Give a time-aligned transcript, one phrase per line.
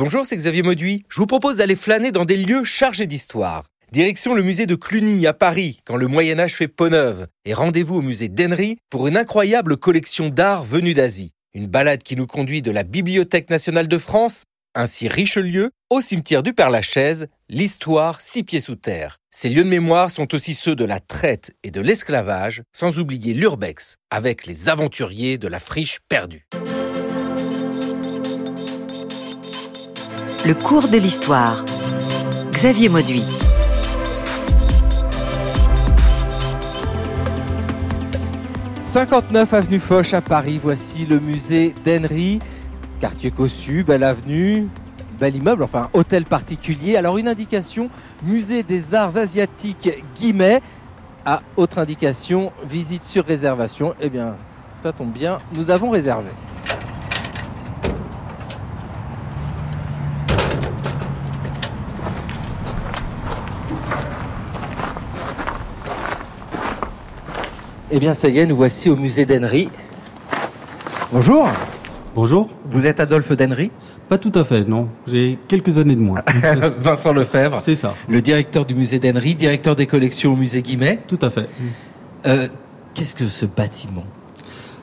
[0.00, 1.04] Bonjour, c'est Xavier Mauduit.
[1.10, 3.64] Je vous propose d'aller flâner dans des lieux chargés d'histoire.
[3.92, 7.26] Direction le musée de Cluny à Paris, quand le Moyen Âge fait peau neuve.
[7.44, 11.32] Et rendez-vous au musée d'Henry pour une incroyable collection d'art venue d'Asie.
[11.52, 14.44] Une balade qui nous conduit de la Bibliothèque nationale de France,
[14.74, 19.18] ainsi Richelieu, au cimetière du Père-Lachaise, l'histoire six pieds sous terre.
[19.30, 23.34] Ces lieux de mémoire sont aussi ceux de la traite et de l'esclavage, sans oublier
[23.34, 26.46] l'urbex, avec les aventuriers de la friche perdue.
[30.50, 31.64] Le cours de l'histoire.
[32.50, 33.22] Xavier Mauduit.
[38.82, 42.40] «59 avenue Foch à Paris, voici le musée d'Henry,
[42.98, 44.66] quartier cossu, belle avenue,
[45.20, 46.96] bel immeuble, enfin hôtel particulier.
[46.96, 47.88] Alors une indication,
[48.24, 50.62] musée des arts asiatiques Guimet.
[51.24, 53.94] À autre indication, visite sur réservation.
[54.00, 54.34] Eh bien,
[54.74, 56.30] ça tombe bien, nous avons réservé.
[67.92, 69.68] Eh bien, ça y est, nous voici au musée d'Henry.
[71.12, 71.48] Bonjour.
[72.14, 72.46] Bonjour.
[72.70, 73.72] Vous êtes Adolphe d'Henry?
[74.08, 74.88] Pas tout à fait, non.
[75.08, 76.22] J'ai quelques années de moins.
[76.78, 77.56] Vincent Lefebvre.
[77.56, 77.94] C'est ça.
[78.08, 81.00] Le directeur du musée d'Henry, directeur des collections au musée Guimet.
[81.08, 81.48] Tout à fait.
[82.26, 82.46] Euh,
[82.94, 84.04] Qu'est-ce que ce bâtiment?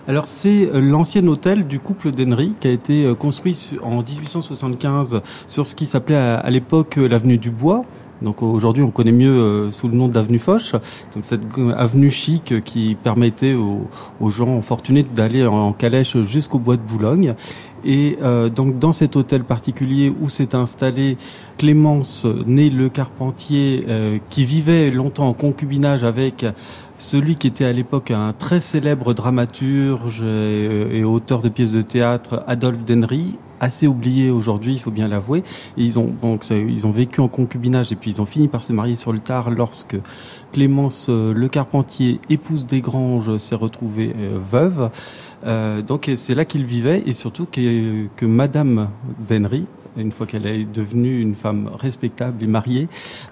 [0.10, 5.22] Alors c'est euh, l'ancien hôtel du couple d'Henry qui a été euh, construit en 1875
[5.48, 7.84] sur ce qui s'appelait à l'époque l'avenue du Bois,
[8.22, 10.74] donc aujourd'hui, on connaît mieux euh, sous le nom d'avenue Foch.
[11.14, 11.42] Donc cette
[11.76, 17.36] avenue chic qui permettait aux, gens fortunés d'aller en, calèche jusqu'au bois de Boulogne.
[17.86, 21.18] Et euh, donc dans cet hôtel particulier où s'est installé
[21.58, 26.46] Clémence, né Le Carpentier, euh, qui vivait longtemps en concubinage avec
[26.98, 32.44] celui qui était à l'époque un très célèbre dramaturge et, auteur de pièces de théâtre,
[32.48, 35.44] Adolphe Denry, assez oublié aujourd'hui, il faut bien l'avouer.
[35.78, 38.74] Ils ont donc ils ont vécu en concubinage et puis ils ont fini par se
[38.74, 39.98] marier sur le tard lorsque
[40.54, 44.90] Clémence euh, Le Carpentier, épouse Desgranges, s'est retrouvée euh, veuve.
[45.46, 48.90] Euh, donc c'est là qu'il vivait et surtout que Madame
[49.28, 52.88] Denry, une fois qu'elle est devenue une femme respectable et mariée,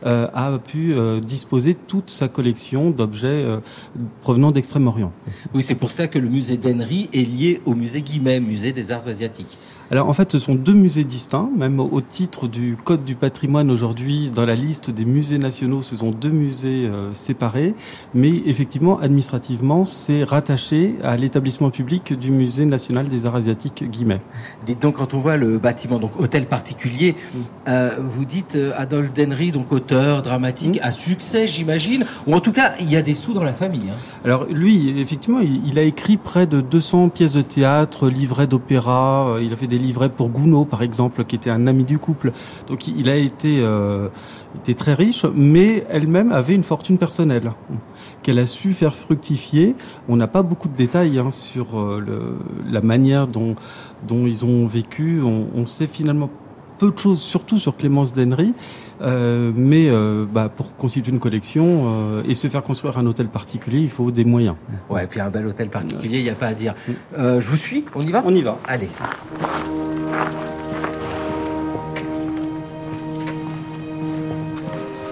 [0.05, 3.59] euh, a pu euh, disposer toute sa collection d'objets euh,
[4.21, 5.11] provenant d'Extrême-Orient.
[5.53, 8.91] Oui, c'est pour ça que le musée d'Henry est lié au musée Guimet, musée des
[8.91, 9.57] arts asiatiques.
[9.91, 13.69] Alors en fait, ce sont deux musées distincts, même au titre du Code du patrimoine
[13.69, 17.75] aujourd'hui, dans la liste des musées nationaux, ce sont deux musées séparés,
[18.13, 24.21] mais effectivement, administrativement, c'est rattaché à l'établissement public du Musée national des arts asiatiques Guimet.
[24.65, 27.15] Dites donc, quand on voit le bâtiment, donc hôtel particulier.
[27.67, 32.51] Euh, vous dites euh, Adolphe Denry, donc auteur dramatique, à succès, j'imagine, ou en tout
[32.51, 33.89] cas, il y a des sous dans la famille.
[33.89, 33.97] Hein.
[34.25, 39.29] Alors lui, effectivement, il, a écrit près de 200 pièces de théâtre, livrets d'opéra.
[39.29, 41.99] Euh, il a fait des livrets pour Gounod, par exemple, qui était un ami du
[41.99, 42.31] couple.
[42.67, 43.63] Donc il a été,
[44.57, 47.51] était très riche, mais elle-même avait une fortune personnelle
[48.23, 49.75] qu'elle a su faire fructifier.
[50.09, 53.53] On n'a pas beaucoup de détails hein, sur le, la manière dont,
[54.07, 55.21] dont ils ont vécu.
[55.21, 56.31] On, on sait finalement
[56.79, 58.53] peu de choses, surtout sur Clémence Denry.
[59.01, 63.27] Euh, mais euh, bah, pour constituer une collection euh, et se faire construire un hôtel
[63.27, 64.55] particulier, il faut des moyens.
[64.89, 66.75] Ouais, et puis un bel hôtel particulier, il n'y a pas à dire.
[67.17, 68.23] je vous suis, on y va?
[68.25, 68.57] On y va.
[68.67, 68.89] Allez.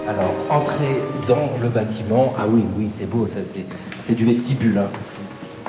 [0.08, 2.34] Alors, entrer dans le bâtiment.
[2.38, 4.78] Ah oui, oui, c'est beau, ça, c'est du vestibule.
[4.78, 4.88] Hein.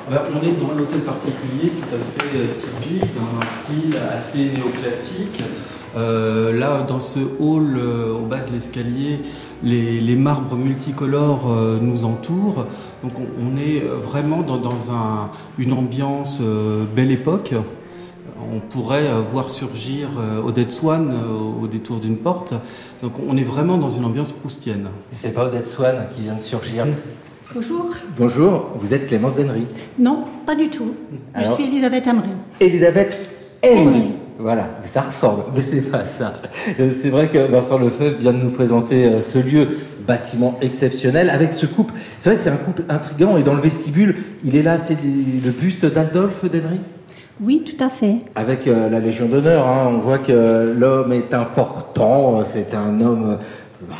[0.09, 5.41] on est dans l'hôtel particulier, tout à fait typique, dans un style assez néoclassique.
[5.95, 9.19] Euh, là, dans ce hall euh, au bas de l'escalier,
[9.63, 12.65] les, marbres multicolores euh, nous entourent.
[13.03, 14.59] Donc on, est vraiment dans,
[15.57, 16.41] une ambiance
[16.95, 17.53] belle époque.
[18.53, 20.09] On pourrait voir surgir
[20.43, 21.13] Odette Swan
[21.61, 22.53] au détour d'une porte.
[23.01, 24.89] Donc on est vraiment dans une ambiance proustienne.
[25.11, 26.85] C'est pas Odette Swan qui vient de surgir.
[27.53, 27.85] Bonjour.
[28.17, 29.65] Bonjour, vous êtes Clémence Denry.
[29.97, 30.93] Non, pas du tout.
[31.39, 32.31] Je suis Elisabeth Emery.
[32.59, 33.13] Elisabeth
[33.61, 34.24] Emery.
[34.37, 36.41] Voilà, ça ressemble, mais c'est pas ça.
[36.79, 39.67] Euh, c'est vrai que Vincent Lefebvre vient de nous présenter euh, ce lieu,
[40.05, 41.93] bâtiment exceptionnel, avec ce couple.
[42.19, 44.97] C'est vrai que c'est un couple intrigant, et dans le vestibule, il est là, c'est
[45.01, 46.81] le buste d'Adolphe d'Henry
[47.39, 48.17] Oui, tout à fait.
[48.35, 53.37] Avec euh, la Légion d'honneur, hein, on voit que l'homme est important, c'est un homme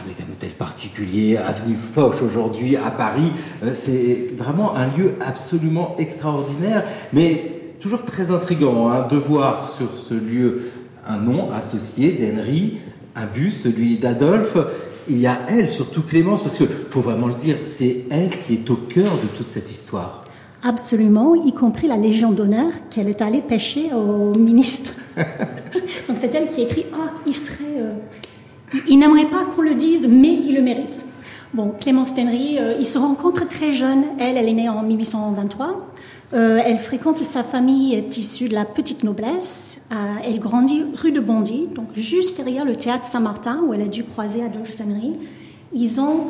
[0.04, 3.32] avec un hôtel particulier, avenue Foch aujourd'hui à Paris.
[3.74, 6.84] C'est vraiment un lieu absolument extraordinaire,
[7.14, 10.72] mais toujours très intrigant hein, de voir sur ce lieu
[11.08, 12.80] un nom associé d'Henry,
[13.16, 14.58] un buste, celui d'Adolphe.
[15.08, 18.56] Il y a elle, surtout Clémence, parce qu'il faut vraiment le dire, c'est elle qui
[18.56, 20.24] est au cœur de toute cette histoire.
[20.64, 24.96] Absolument, y compris la Légion d'honneur qu'elle est allée pêcher au ministre.
[25.16, 27.66] Donc c'est elle qui écrit Ah, il serait.
[27.78, 27.94] Euh,
[28.90, 31.06] il n'aimerait pas qu'on le dise, mais il le mérite.
[31.54, 34.06] Bon, Clémence Tenry, euh, il se rencontre très jeune.
[34.18, 35.94] Elle, elle est née en 1823.
[36.34, 39.82] Euh, elle fréquente sa famille est issue de la petite noblesse.
[40.24, 44.04] elle grandit rue de Bondy, donc juste derrière le théâtre Saint-Martin où elle a dû
[44.04, 45.14] croiser Adolphe Tenry.
[45.74, 46.28] Ils ont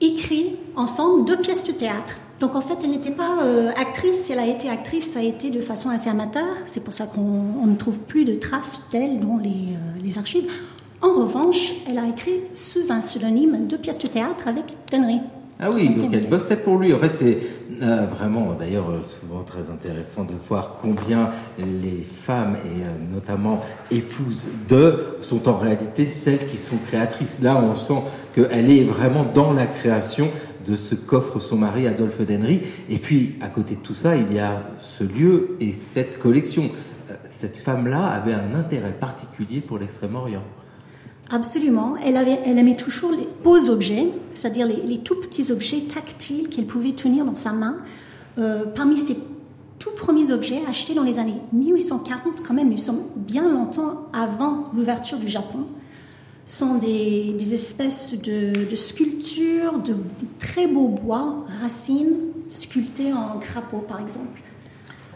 [0.00, 2.20] écrit ensemble deux pièces de théâtre.
[2.42, 4.24] Donc en fait, elle n'était pas euh, actrice.
[4.24, 6.56] Si elle a été actrice, ça a été de façon assez amateur.
[6.66, 10.50] C'est pour ça qu'on ne trouve plus de traces d'elle dans les, euh, archives.
[11.00, 15.20] En revanche, elle a écrit sous un pseudonyme deux pièces de théâtre avec Tenry.
[15.64, 16.92] Ah oui, donc elle bossait pour lui.
[16.92, 17.38] En fait, c'est
[17.80, 23.60] euh, vraiment d'ailleurs souvent très intéressant de voir combien les femmes, et notamment
[23.92, 27.40] épouses de, sont en réalité celles qui sont créatrices.
[27.40, 28.02] Là, on sent
[28.34, 30.30] qu'elle est vraiment dans la création
[30.66, 32.62] de ce qu'offre son mari Adolphe Denry.
[32.88, 36.70] Et puis, à côté de tout ça, il y a ce lieu et cette collection.
[37.10, 40.42] Euh, cette femme-là avait un intérêt particulier pour l'Extrême-Orient.
[41.32, 41.94] Absolument.
[42.04, 42.16] Elle,
[42.58, 47.36] aimait toujours les beaux objets, c'est-à-dire les, tout petits objets tactiles qu'elle pouvait tenir dans
[47.36, 47.78] sa main.
[48.38, 49.16] Euh, parmi ces
[49.78, 54.64] tout premiers objets achetés dans les années 1840, quand même, nous sommes bien longtemps avant
[54.76, 55.66] l'ouverture du Japon
[56.46, 59.94] sont des, espèces de, sculptures de
[60.38, 62.14] très beaux bois, racines,
[62.48, 64.40] sculptées en crapaud par exemple.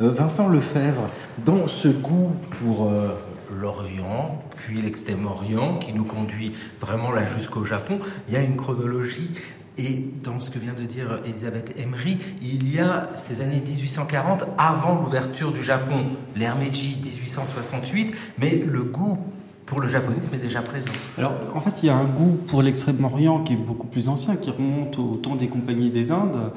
[0.01, 1.11] Euh, Vincent Lefebvre,
[1.45, 3.09] dans ce goût pour euh,
[3.51, 7.99] l'Orient, puis l'Extrême-Orient, qui nous conduit vraiment là jusqu'au Japon,
[8.29, 9.31] il y a une chronologie
[9.79, 14.45] et dans ce que vient de dire Elisabeth Emery, il y a ces années 1840
[14.57, 19.19] avant l'ouverture du Japon, l'ère Meiji 1868, mais le goût
[19.67, 20.93] pour le japonisme est déjà présent.
[21.19, 24.37] Alors, en fait, il y a un goût pour l'Extrême-Orient qui est beaucoup plus ancien,
[24.37, 26.53] qui remonte au temps des compagnies des Indes,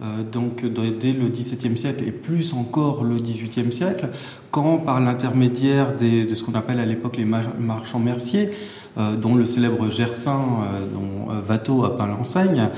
[0.00, 4.08] donc dès le XVIIe siècle et plus encore le XVIIIe siècle,
[4.50, 8.52] quand par l'intermédiaire de ce qu'on appelle à l'époque les marchands merciers, euh,
[8.96, 10.40] dont le célèbre Gersin,
[10.72, 12.70] euh, dont Watteau a peint l'enseigne,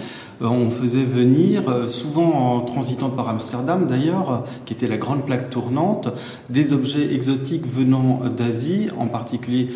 [0.43, 5.25] euh, on faisait venir, euh, souvent en transitant par Amsterdam d'ailleurs, qui était la grande
[5.25, 6.09] plaque tournante,
[6.51, 9.69] des objets exotiques venant d'Asie, en particulier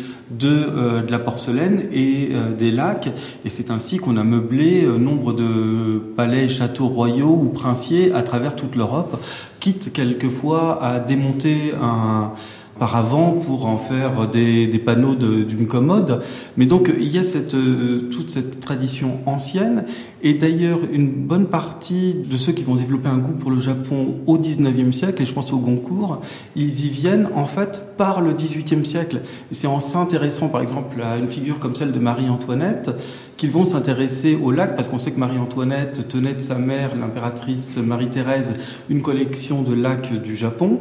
[0.43, 3.09] euh, de, la porcelaine et des lacs.
[3.43, 8.55] Et c'est ainsi qu'on a meublé nombre de palais, châteaux royaux ou princiers à travers
[8.55, 9.21] toute l'Europe,
[9.59, 12.31] quitte quelquefois à démonter un
[12.81, 16.21] avant pour en faire des, panneaux d'une commode.
[16.57, 17.21] Mais donc il y a
[17.53, 19.85] euh, toute cette tradition ancienne.
[20.23, 24.17] Et d'ailleurs, une bonne partie de ceux qui vont développer un goût pour le Japon
[24.27, 26.21] au 19e siècle, et je pense au Goncourt,
[26.55, 29.21] ils y viennent en fait par le 18e siècle.
[29.51, 32.91] C'est en s'intéressant par exemple à une figure comme celle de Marie-Antoinette
[33.37, 37.77] qu'ils vont s'intéresser au lac, parce qu'on sait que Marie-Antoinette tenait de sa mère, l'impératrice
[37.77, 38.53] Marie-Thérèse,
[38.89, 40.79] une collection de lacs du Japon,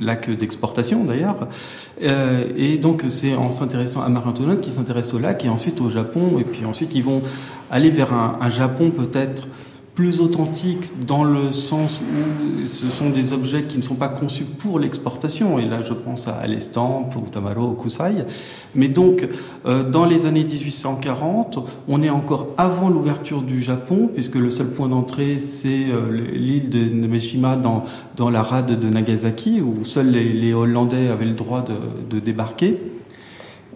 [0.00, 1.48] lac d'exportation d'ailleurs.
[2.02, 5.88] Euh, et donc c'est en s'intéressant à Marie-Antoinette qu'ils s'intéressent au lac et ensuite au
[5.88, 6.38] Japon.
[6.38, 7.22] Et puis ensuite ils vont
[7.70, 9.46] aller vers un Japon peut-être
[9.94, 14.44] plus authentique dans le sens où ce sont des objets qui ne sont pas conçus
[14.44, 15.58] pour l'exportation.
[15.58, 18.24] Et là, je pense à l'estampe, au tamaro, au kusai.
[18.74, 19.28] Mais donc,
[19.66, 21.58] euh, dans les années 1840,
[21.88, 26.70] on est encore avant l'ouverture du Japon, puisque le seul point d'entrée, c'est euh, l'île
[26.70, 27.84] de Nemeshima dans,
[28.16, 31.74] dans la rade de Nagasaki, où seuls les, Hollandais avaient le droit de,
[32.08, 32.78] de débarquer.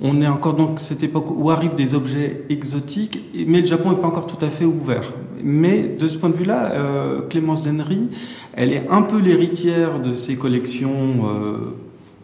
[0.03, 3.97] On est encore donc cette époque où arrivent des objets exotiques, mais le Japon n'est
[3.97, 5.13] pas encore tout à fait ouvert.
[5.43, 8.09] Mais de ce point de vue-là, euh, Clémence Denry,
[8.53, 11.77] elle est un peu l'héritière de ces collections euh,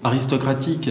[0.04, 0.90] aristocratiques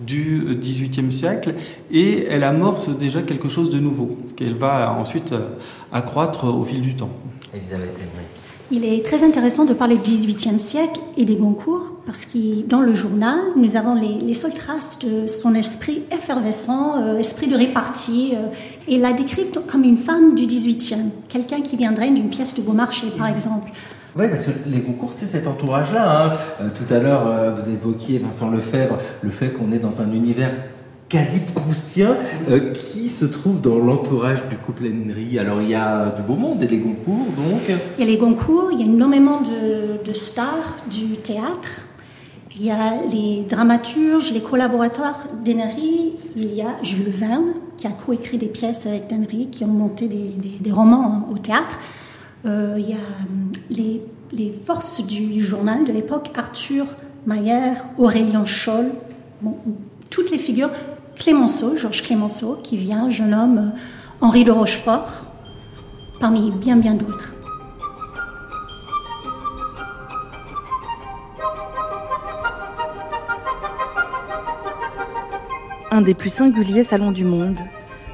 [0.00, 1.54] du XVIIIe siècle
[1.90, 5.48] et elle amorce déjà quelque chose de nouveau, qu'elle va ensuite euh,
[5.92, 7.10] accroître au fil du temps.
[7.52, 7.98] Elisabeth
[8.70, 12.80] il est très intéressant de parler du XVIIIe siècle et des Goncourt, parce que dans
[12.80, 18.34] le journal, nous avons les, seules traces de son esprit effervescent, euh, esprit de répartie,
[18.34, 18.46] euh,
[18.86, 23.08] et la décrit comme une femme du XVIIIe, quelqu'un qui viendrait d'une pièce de Beaumarchais,
[23.18, 23.70] par exemple.
[24.16, 26.26] Oui, parce que les concours, c'est cet entourage-là.
[26.26, 26.32] Hein.
[26.60, 30.52] Euh, tout à l'heure, vous évoquiez, Vincent Lefebvre, le fait qu'on est dans un univers
[31.10, 32.16] quasi proustien
[32.48, 35.38] euh, qui se trouve dans l'entourage du couple Henry.
[35.38, 37.62] Alors il y a du beau monde et les Goncourt donc.
[37.98, 41.82] Il y a les Goncourt, il y a énormément de, stars du théâtre.
[42.56, 46.14] Il y a les dramaturges, les collaborateurs d'Henry.
[46.36, 50.08] Il y a Jules Verne qui a coécrit des pièces avec d'Henry, qui ont monté
[50.08, 51.78] des, romans au théâtre.
[52.46, 53.52] Euh, il y a hum,
[54.32, 56.86] les, forces du, journal de l'époque, Arthur
[57.26, 58.92] Mayer, Aurélien Scholl,
[59.42, 59.56] bon,
[60.10, 60.70] toutes les figures
[61.20, 63.78] Clémenceau, Georges Clémenceau, qui vient, jeune homme, euh,
[64.22, 65.26] Henri de Rochefort,
[66.18, 67.34] parmi bien bien d'autres.
[75.92, 77.58] un des plus singuliers salons du monde.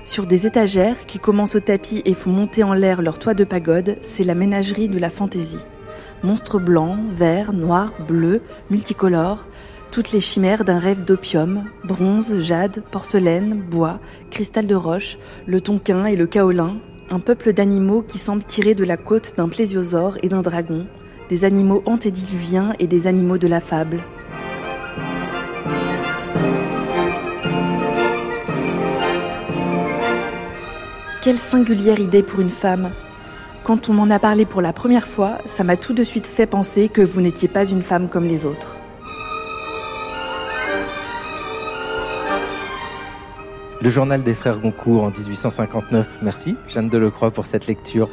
[0.05, 3.45] Sur des étagères qui commencent au tapis et font monter en l'air leur toit de
[3.45, 5.65] pagode, c'est la ménagerie de la fantaisie.
[6.23, 9.45] Monstres blancs, verts, noirs, bleus, multicolores,
[9.97, 13.97] toutes les chimères d'un rêve d'opium, bronze, jade, porcelaine, bois,
[14.31, 18.85] cristal de roche, le tonquin et le kaolin, un peuple d'animaux qui semble tirer de
[18.85, 20.87] la côte d'un plésiosaure et d'un dragon,
[21.31, 24.03] des animaux antédiluviens et des animaux de la fable.
[31.23, 32.91] Quelle singulière idée pour une femme
[33.65, 36.45] Quand on m'en a parlé pour la première fois, ça m'a tout de suite fait
[36.45, 38.77] penser que vous n'étiez pas une femme comme les autres.
[43.87, 46.19] Le journal des frères Goncourt en 1859.
[46.21, 48.09] Merci, Jeanne Delecroix, pour cette lecture.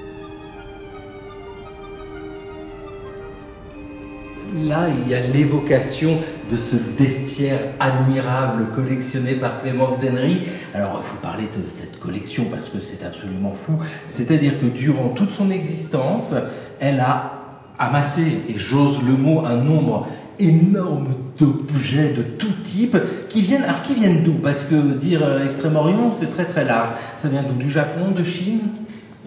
[4.54, 10.44] Là, il y a l'évocation de ce bestiaire admirable collectionné par Clémence Dennery.
[10.76, 13.80] Alors, il faut parler de cette collection parce que c'est absolument fou.
[14.06, 16.36] C'est-à-dire que durant toute son existence,
[16.80, 17.40] elle a
[17.80, 20.08] amassé, et j'ose le mot, un nombre
[20.40, 22.98] énorme d'objets de tout type
[23.30, 24.34] qui viennent, alors qui viennent d'où?
[24.34, 26.90] Parce que dire euh, Extrême-Orient, c'est très très large.
[27.22, 28.62] Ça vient d'où Du Japon, de Chine?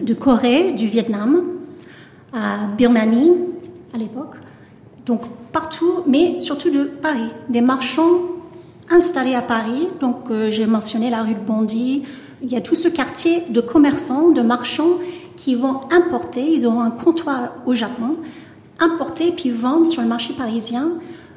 [0.01, 1.41] De Corée, du Vietnam,
[2.33, 3.31] à Birmanie
[3.93, 4.35] à l'époque.
[5.05, 5.21] Donc
[5.51, 7.29] partout, mais surtout de Paris.
[7.49, 8.19] Des marchands
[8.89, 9.87] installés à Paris.
[9.99, 12.03] Donc euh, j'ai mentionné la rue de Bondy.
[12.41, 14.99] Il y a tout ce quartier de commerçants, de marchands
[15.35, 16.41] qui vont importer.
[16.41, 18.17] Ils auront un comptoir au Japon
[18.79, 20.91] importer puis vendre sur le marché parisien.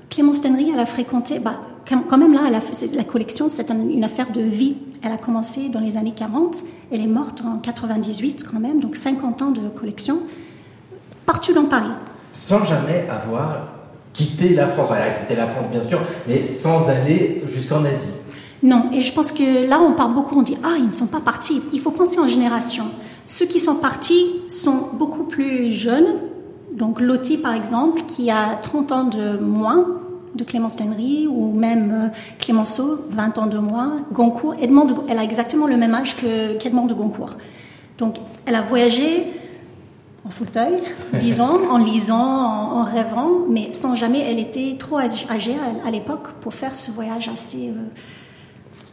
[0.08, 3.70] Clémence Tennery, elle a fréquenté, bah, quand même là, elle a fait, la collection, c'est
[3.70, 4.76] une affaire de vie.
[5.02, 6.58] Elle a commencé dans les années 40,
[6.92, 10.18] elle est morte en 98 quand même, donc 50 ans de collection,
[11.24, 11.92] partout dans Paris.
[12.32, 13.68] Sans jamais avoir
[14.12, 14.88] quitté la France.
[14.94, 18.10] Elle a quitté la France, bien sûr, mais sans aller jusqu'en Asie.
[18.62, 21.06] Non, et je pense que là, on parle beaucoup, on dit Ah, ils ne sont
[21.06, 21.62] pas partis.
[21.72, 22.84] Il faut penser en génération.
[23.26, 26.16] Ceux qui sont partis sont beaucoup plus jeunes,
[26.80, 29.86] donc Lottie, par exemple, qui a 30 ans de moins
[30.34, 32.08] de Clémence Tennery, ou même euh,
[32.38, 36.94] Clémenceau, 20 ans de moins, Goncourt, Edmond elle a exactement le même âge qu'Edmond de
[36.94, 37.36] Goncourt.
[37.98, 39.26] Donc elle a voyagé
[40.26, 40.78] en fauteuil,
[41.20, 46.54] disons, en lisant, en, rêvant, mais sans jamais, elle était trop âgée à, l'époque pour
[46.54, 47.68] faire ce voyage assez...
[47.68, 47.90] Euh,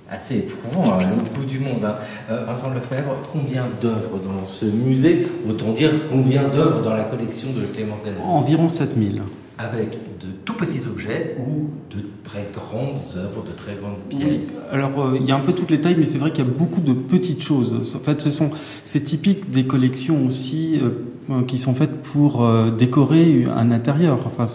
[0.09, 1.83] assez éprouvant, hein, au bout du monde.
[1.83, 1.95] Hein.
[2.31, 7.49] Euh, Vincent Lefebvre, combien d'œuvres dans ce musée Autant dire combien d'œuvres dans la collection
[7.51, 9.21] de Clémence Denis Environ 7000.
[9.59, 14.53] Avec de tout petits objets ou de très grandes œuvres, de très grandes pièces?
[14.71, 16.47] Alors, euh, il y a un peu toutes les tailles, mais c'est vrai qu'il y
[16.47, 17.95] a beaucoup de petites choses.
[17.95, 18.51] En fait, ce sont,
[18.83, 22.47] c'est typique des collections aussi euh, qui sont faites pour
[22.77, 24.19] décorer un intérieur.
[24.25, 24.45] Enfin,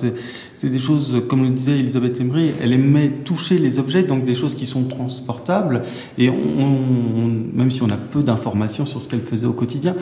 [0.63, 4.37] c'est des choses, comme le disait Elisabeth Emery, elle aimait toucher les objets, donc des
[4.37, 5.83] choses qui sont transportables.
[6.19, 9.97] Et on, même si on a peu d'informations sur ce qu'elle faisait au quotidien,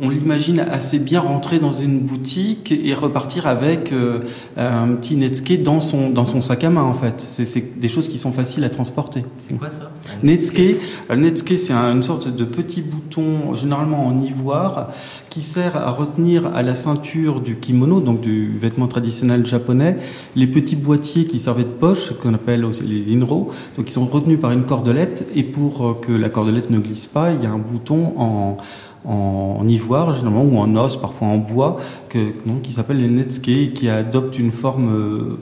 [0.00, 4.20] on, l'imagine assez bien rentrer dans une boutique et repartir avec euh,
[4.56, 7.20] un petit Netscape dans son, dans son sac à main, en fait.
[7.20, 9.22] C'est des choses qui sont faciles à transporter.
[9.36, 9.90] C'est quoi ça?
[10.22, 10.76] Netscape,
[11.14, 14.92] Netscape c'est une sorte de petit bouton, généralement en ivoire,
[15.30, 19.96] qui sert à retenir à la ceinture du kimono, donc du vêtement traditionnel japonais,
[20.34, 24.06] les petits boîtiers qui servaient de poche, qu'on appelle aussi les inro, donc ils sont
[24.06, 27.46] retenus par une cordelette, et pour euh, que la cordelette ne glisse pas, il y
[27.46, 28.56] a un bouton en,
[29.04, 34.38] en, ivoire généralement ou en os, parfois en bois, qui s'appelle les netsuke, qui adopte
[34.38, 35.38] une forme euh,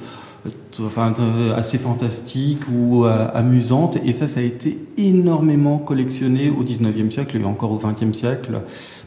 [0.84, 1.12] enfin,
[1.56, 3.98] assez fantastique ou euh, amusante.
[4.04, 8.60] Et ça, ça a été énormément collectionné au 19e siècle et encore au 20e siècle.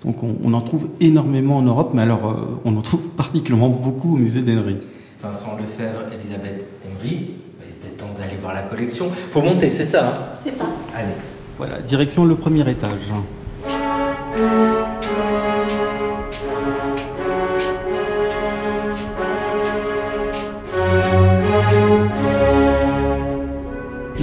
[0.06, 4.16] Donc on, en trouve énormément en Europe, mais alors euh, on en trouve particulièrement beaucoup
[4.16, 4.78] au musée d'Henry.
[5.22, 9.12] Vincent Lefebvre, Elisabeth Emery, il est peut-être temps d'aller voir la collection.
[9.30, 10.14] Faut monter, c'est ça hein?
[10.44, 10.66] C'est ça.
[10.96, 11.14] Allez.
[11.58, 13.12] Voilà, direction le premier étage.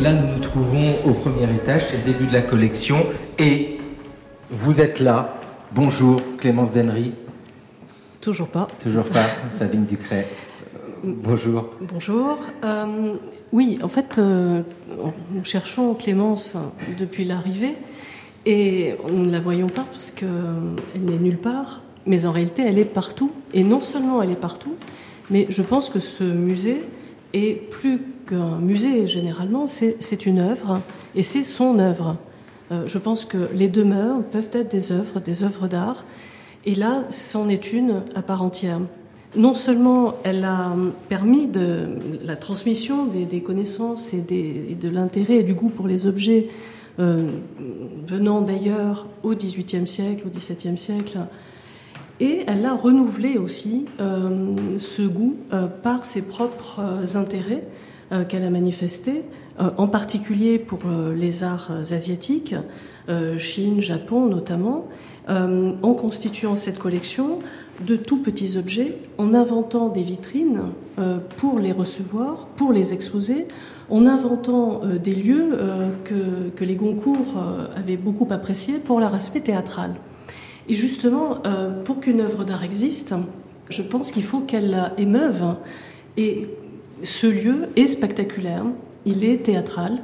[0.03, 3.07] Là, nous nous trouvons au premier étage, c'est le début de la collection,
[3.39, 3.79] et
[4.51, 5.38] vous êtes là.
[5.73, 7.13] Bonjour, Clémence Dennery.
[8.23, 8.69] Toujours pas.
[8.83, 10.27] Toujours pas, Sabine Ducret.
[11.05, 11.67] Bonjour.
[11.83, 12.39] Bonjour.
[12.65, 13.15] Euh,
[13.53, 14.63] oui, en fait, euh,
[15.31, 16.55] nous cherchons Clémence
[16.99, 17.75] depuis l'arrivée
[18.47, 20.29] et nous ne la voyons pas parce qu'elle
[20.97, 23.31] n'est nulle part, mais en réalité, elle est partout.
[23.53, 24.75] Et non seulement elle est partout,
[25.29, 26.81] mais je pense que ce musée
[27.35, 30.81] est plus qu'un musée généralement, c'est une œuvre
[31.15, 32.17] et c'est son œuvre.
[32.71, 36.05] Euh, je pense que les demeures peuvent être des œuvres, des œuvres d'art,
[36.67, 38.81] et là, c'en est une à part entière.
[39.37, 40.75] non seulement elle a
[41.09, 41.49] permis
[42.25, 46.49] la transmission des, connaissances et, de l'intérêt et du goût pour les objets
[46.99, 47.27] euh,
[48.07, 51.19] venant d'ailleurs au XVIIIe siècle, au XVIIe siècle,
[52.21, 55.37] et elle a renouvelé aussi euh, ce goût
[55.83, 57.63] par ses propres intérêts
[58.29, 59.23] qu'elle a manifestés,
[59.59, 60.81] en particulier pour
[61.15, 62.55] les arts asiatiques,
[63.39, 64.89] Chine, Japon notamment,
[65.29, 67.41] en constituant cette collection
[67.87, 70.63] de tout petits objets, en inventant des vitrines
[70.99, 73.47] euh, pour les recevoir, pour les exposer,
[73.89, 77.37] en inventant euh, des lieux euh, que, les Goncourt
[77.77, 79.95] avaient beaucoup appréciés pour leur aspect théâtral.
[80.69, 81.39] Et justement,
[81.87, 83.15] pour qu'une œuvre d'art existe,
[83.71, 85.55] je pense qu'il faut qu'elle émeuve.
[86.19, 86.47] Et
[87.03, 88.65] ce lieu est spectaculaire,
[89.05, 89.99] il est théâtral,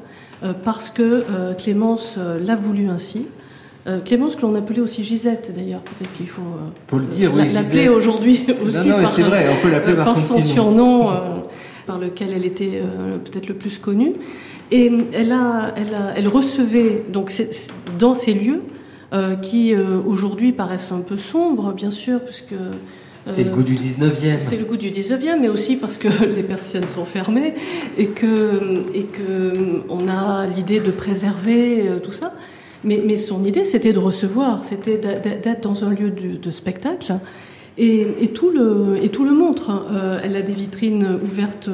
[0.62, 3.26] parce que Clémence l'a voulu ainsi.
[3.86, 7.52] Euh, Clémence, que l'on appelait aussi Gisette d'ailleurs, peut-être qu'il faut, euh, le dire, oui,
[7.52, 11.14] l'appeler aujourd'hui aussi non, non, par, vrai, on peut l'appeler par, son, surnom euh,
[11.86, 12.80] par lequel elle était
[13.24, 14.14] peut-être le plus connue.
[14.70, 17.30] Et elle, a, elle, a, elle recevait donc
[17.98, 18.62] dans ces lieux
[19.42, 22.54] qui aujourd'hui paraissent un peu sombres, bien sûr, puisque
[23.30, 24.36] c'est le goût du 19e.
[24.40, 27.54] C'est le goût du 19e, mais aussi parce que les persiennes sont fermées
[27.96, 32.34] et que, et que on a l'idée de préserver tout ça.
[32.84, 37.18] Mais, son idée, c'était de recevoir, c'était d'être dans un lieu de, spectacle.
[37.78, 39.70] Et, tout le, et tout le montre.
[39.70, 39.86] Hein.
[39.90, 41.68] Euh, elle a des vitrines ouvertes,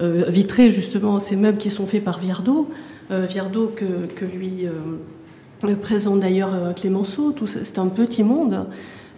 [0.00, 2.68] euh, vitrées justement, ces meubles qui sont faits par Viardot.
[3.10, 4.66] Euh, Viardot que, que lui
[5.80, 7.34] présente d'ailleurs Clémenceau.
[7.44, 8.66] C'est un petit monde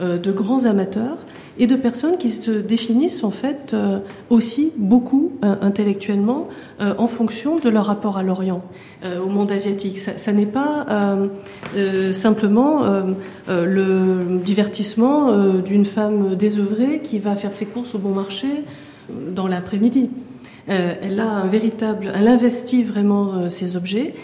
[0.01, 1.19] de grands amateurs
[1.59, 3.99] et de personnes qui se définissent en fait euh,
[4.31, 6.49] aussi beaucoup euh, intellectuellement
[6.81, 8.63] euh, en fonction de leur rapport à l'Orient,
[9.05, 9.99] au monde asiatique.
[9.99, 10.87] Ça, n'est pas
[12.13, 12.85] simplement
[13.47, 18.49] le divertissement d'une femme désœuvrée qui va faire ses courses au bon marché
[19.09, 20.11] dans l'après-midi.
[20.67, 24.15] elle a un véritable, elle investit vraiment ses objets.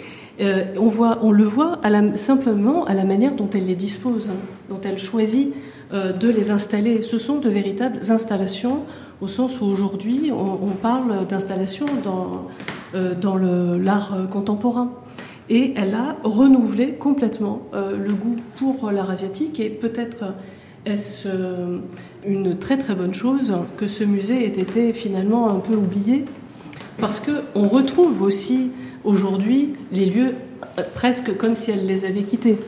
[0.40, 1.80] on, voit, on le voit
[2.16, 4.32] simplement à la manière dont elle les dispose,
[4.68, 5.52] dont elle choisit
[5.92, 7.02] de les installer.
[7.02, 8.82] Ce sont de véritables installations
[9.20, 12.48] au sens où aujourd'hui on, parle d'installations dans,
[12.94, 14.92] euh, dans l'art contemporain.
[15.48, 20.34] Et elle a renouvelé complètement euh, le goût pour l'art asiatique et peut-être
[20.86, 21.28] est-ce
[22.26, 26.26] une très très bonne chose que ce musée ait été finalement un peu oublié
[26.98, 28.70] parce qu'on retrouve aussi
[29.02, 30.34] aujourd'hui les lieux
[30.94, 32.58] presque comme si elle les avait quittés.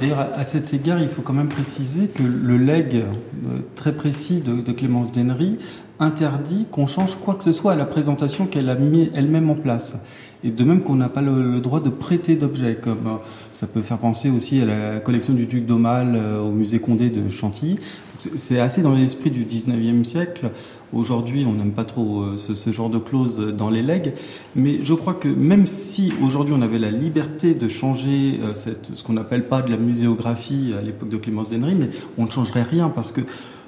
[0.00, 4.42] D'ailleurs, à cet égard, il faut quand même préciser que le legs euh, très précis
[4.42, 5.58] de, Clémence Dennery
[5.98, 9.54] interdit qu'on change quoi que ce soit à la présentation qu'elle a mis elle-même en
[9.54, 9.96] place.
[10.42, 13.16] Et de même qu'on n'a pas le, droit de prêter d'objets, comme euh,
[13.52, 17.10] ça peut faire penser aussi à la collection du duc d'Aumale euh, au musée Condé
[17.10, 17.78] de Chantilly.
[18.16, 20.50] C'est assez dans l'esprit du 19e siècle.
[20.92, 24.14] Aujourd'hui, on n'aime pas trop euh, ce, genre de clause dans les legs,
[24.56, 29.12] mais je crois que même si aujourd'hui on avait la liberté de changer ce qu'on
[29.12, 32.88] n'appelle pas de la muséographie à l'époque de Clémence Dennery, mais on ne changerait rien
[32.88, 33.20] parce que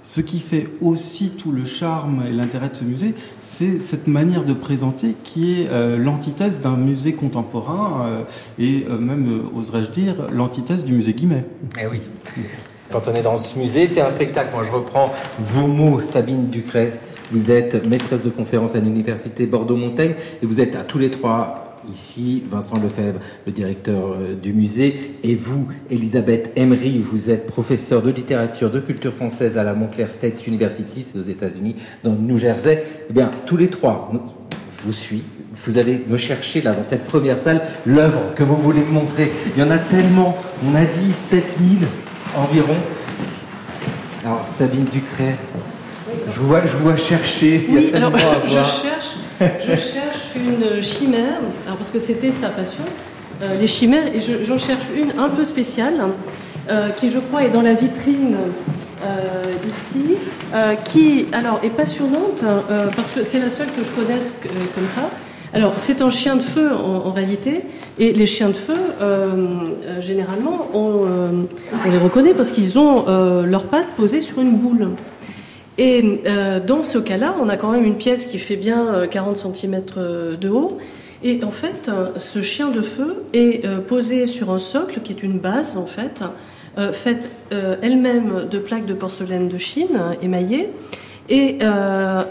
[0.02, 4.44] ce qui fait aussi tout le charme et l'intérêt de ce musée, c'est cette manière
[4.44, 8.22] de présenter qui est euh, l'antithèse d'un musée contemporain euh,
[8.58, 11.44] et euh, même, oserais-je dire, l'antithèse du musée Guimet.
[11.80, 12.00] Eh oui.
[12.90, 14.50] Quand on est dans ce musée, c'est un spectacle.
[14.54, 17.06] Moi, je reprends vos mots, Sabine Ducrest.
[17.30, 21.61] Vous êtes maîtresse de conférence à l'université Bordeaux-Montaigne et vous êtes à tous les trois
[21.88, 28.02] ici, Vincent Lefebvre, le directeur euh, du musée, et vous, Elisabeth Emery, vous êtes professeur
[28.02, 32.38] de littérature, de culture française à la Montclair State University, aux États-Unis, dans le New
[32.38, 32.84] Jersey.
[33.10, 34.10] Eh bien, tous les trois,
[34.78, 35.22] je vous suis.
[35.64, 39.30] Vous allez me chercher là dans cette première salle l'œuvre que vous voulez me montrer.
[39.54, 40.36] Il y en a tellement.
[40.66, 41.78] On a dit 7000
[42.36, 42.74] environ.
[44.24, 45.36] Alors Sabine Ducret,
[46.28, 47.66] je vous vois, je vois chercher.
[47.68, 48.16] Oui, alors
[48.46, 49.16] je cherche,
[49.60, 52.84] je cherche une chimère, parce que c'était sa passion,
[53.42, 55.94] euh, les chimères, et j'en cherche une un peu spéciale,
[56.70, 58.36] euh, qui je crois est dans la vitrine
[59.04, 60.16] euh, ici,
[60.84, 62.44] qui alors est passionnante,
[62.94, 64.34] parce que c'est la seule que je connaisse
[64.74, 65.10] comme ça.
[65.54, 67.62] Alors, c'est un chien de feu en, réalité,
[67.98, 68.74] et les chiens de feu,
[70.00, 71.04] généralement, on,
[71.90, 73.06] les reconnaît parce qu'ils ont
[73.44, 74.90] leurs pattes posées sur une boule.
[75.78, 79.46] Et euh, dans ce cas-là, on a quand même une pièce qui fait bien 40
[79.46, 80.78] euh, cm euh, de haut.
[81.24, 85.38] Et en fait, ce chien de feu est posé sur un socle qui est une
[85.38, 86.24] base, en fait,
[86.92, 90.70] faite elle-même de plaques de porcelaine de Chine émaillées
[91.28, 91.58] et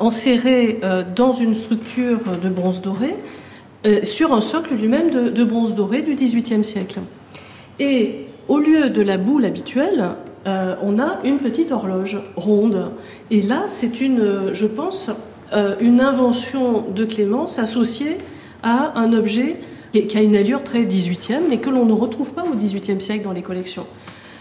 [0.02, 0.82] enserrée
[1.16, 3.16] dans une structure de bronze doré
[4.04, 7.00] sur un socle lui-même de, de, bronze doré du XVIIIe siècle.
[7.80, 12.92] Et au lieu de la boule habituelle, on a une petite horloge ronde.
[13.30, 15.10] Et là, c'est une, je pense,
[15.80, 18.18] une invention de Clémence associée
[18.64, 19.58] à un objet
[19.92, 23.24] qui a une allure très 18e, mais que l'on ne retrouve pas au 18e siècle
[23.24, 23.86] dans les collections.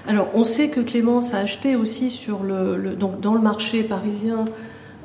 [0.06, 4.44] Alors, on sait que Clémence a acheté aussi sur le, dans le marché parisien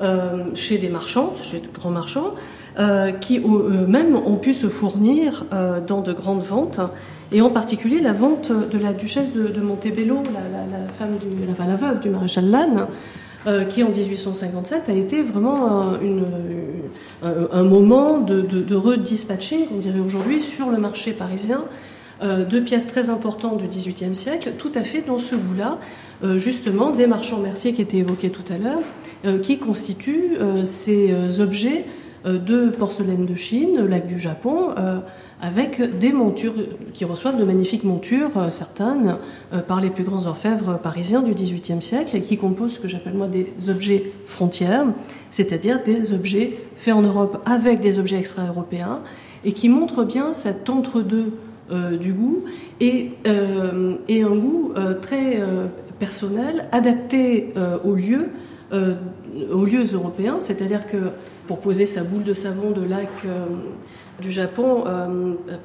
[0.01, 2.33] euh, chez des marchands, chez de grands marchands,
[2.79, 6.79] euh, qui eux-mêmes ont pu se fournir euh, dans de grandes ventes,
[7.31, 11.17] et en particulier la vente de la duchesse de, Montebello, la, femme
[11.67, 12.87] la, veuve du maréchal Lannes,
[13.69, 16.25] qui en 1857 a été vraiment une,
[17.23, 21.63] un, moment de, de, de redispatching, on dirait aujourd'hui, sur le marché parisien
[22.21, 25.79] euh, deux pièces très importantes du XVIIIe siècle, tout à fait dans ce goût-là,
[26.23, 28.79] euh, justement, des marchands merciers qui étaient évoqués tout à l'heure,
[29.25, 31.85] euh, qui constituent ces objets
[32.25, 34.69] de porcelaine de Chine, lac du Japon,
[35.41, 36.53] avec des montures
[36.93, 39.17] qui reçoivent de magnifiques montures, certaines,
[39.67, 43.13] par les plus grands orfèvres parisiens du XVIIIe siècle, et qui composent ce que j'appelle
[43.13, 44.85] moi des objets frontières,
[45.29, 49.01] c'est-à-dire des objets faits en Europe avec des objets extra-européens,
[49.45, 51.33] et qui montrent bien cet entre-deux
[51.71, 52.43] euh, du goût
[52.79, 55.41] et, euh, un goût euh, très
[55.97, 58.27] personnel, adapté aux lieux,
[58.71, 61.11] aux lieux européens, c'est-à-dire que
[61.47, 63.09] pour poser sa boule de savon de lac
[64.21, 64.83] du Japon,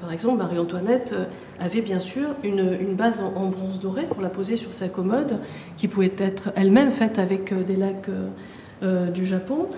[0.00, 1.14] par exemple, Marie-Antoinette
[1.58, 5.38] avait bien sûr une, base en, bronze doré pour la poser sur sa commode,
[5.76, 8.10] qui pouvait être elle-même faite avec des lacs
[8.82, 9.68] du Japon.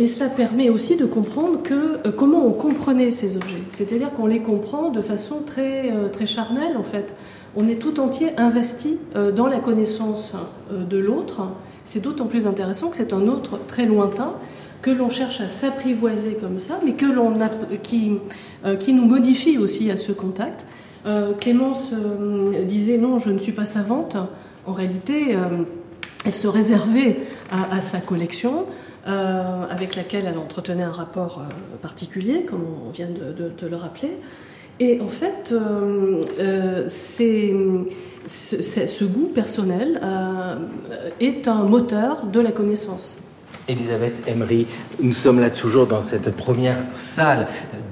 [0.00, 3.62] Et cela permet aussi de comprendre que, euh, comment on comprenait ces objets.
[3.70, 7.14] C'est-à-dire qu'on les comprend de façon très, euh, très charnelle, en fait.
[7.54, 10.32] On est tout entier investi euh, dans la connaissance
[10.70, 11.42] de l'autre.
[11.84, 14.32] C'est d'autant plus intéressant que c'est un autre très lointain
[14.82, 17.34] que l'on cherche à s'apprivoiser comme ça, mais que l'on
[17.82, 18.12] qui,
[18.78, 20.66] qui nous modifie aussi à ce contact.
[21.40, 21.92] Clémence
[22.64, 24.16] disait non, je ne suis pas savante.
[24.66, 25.36] En réalité,
[26.24, 27.18] elle se réservait
[27.50, 28.66] à sa collection.
[29.06, 31.44] Euh, avec laquelle elle entretenait un rapport euh,
[31.80, 34.10] particulier, comme on vient de, le rappeler.
[34.78, 40.02] Et en fait, euh, ce, goût personnel
[41.18, 43.22] est un moteur de la connaissance.
[43.68, 44.66] Elisabeth Emery,
[45.00, 47.48] nous sommes là toujours dans cette première salle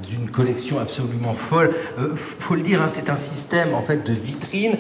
[0.09, 1.75] d'une collection absolument folle.
[2.17, 4.77] faut le dire, hein, c'est un système en fait de vitrine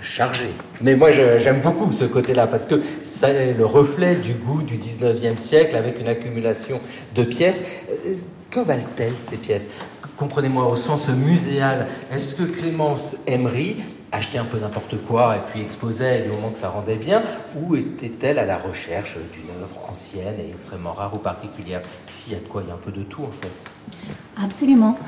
[0.00, 0.48] chargé.
[0.80, 5.38] Mais moi, j'aime beaucoup ce côté-là parce que c'est le reflet du goût du 19e
[5.38, 6.80] siècle avec une accumulation
[7.14, 7.62] de pièces.
[8.06, 8.14] Euh,
[8.50, 9.68] que valent-elles ces pièces?
[10.16, 11.86] Comprenez-moi au sens muséal.
[12.10, 13.76] Est-ce que Clémence Emery
[14.12, 17.22] achetait un peu n'importe quoi et puis exposait du moment que ça rendait bien
[17.56, 21.82] ou était-elle à la recherche d'une œuvre ancienne et extrêmement rare ou particulière?
[22.08, 24.02] Ici, il y a de quoi Il y a un peu de tout en fait.
[24.42, 24.98] Absolument.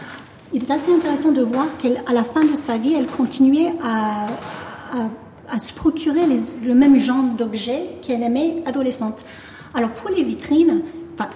[0.52, 4.26] Il est assez intéressant de voir qu'à la fin de sa vie, elle continuait à,
[5.48, 9.24] à, se procurer le même genre d'objets qu'elle aimait adolescente.
[9.74, 10.82] Alors pour les vitrines,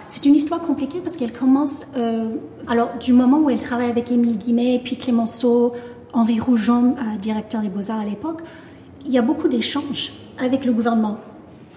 [0.09, 2.29] c'est une histoire compliquée parce qu'elle commence, euh,
[2.66, 5.72] alors du moment où elle travaille avec Émile Guimet, puis Clémenceau,
[6.14, 8.40] Henri Roujon, euh, directeur des Beaux-Arts à l'époque,
[9.05, 11.18] il y a beaucoup d'échanges avec le gouvernement.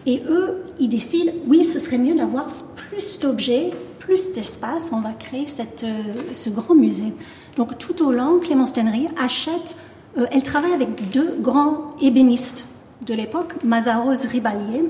[0.06, 5.12] Et eux, ils décident, oui, ce serait mieux d'avoir plus d'objets, plus d'espace, on va
[5.12, 5.93] créer euh,
[6.32, 7.13] ce grand musée.
[7.58, 9.76] Donc tout au long, Clémence Tennery achète
[10.17, 12.67] euh, elle travaille avec deux grands ébénistes
[13.06, 14.84] de l'époque, Mazaros Ribalier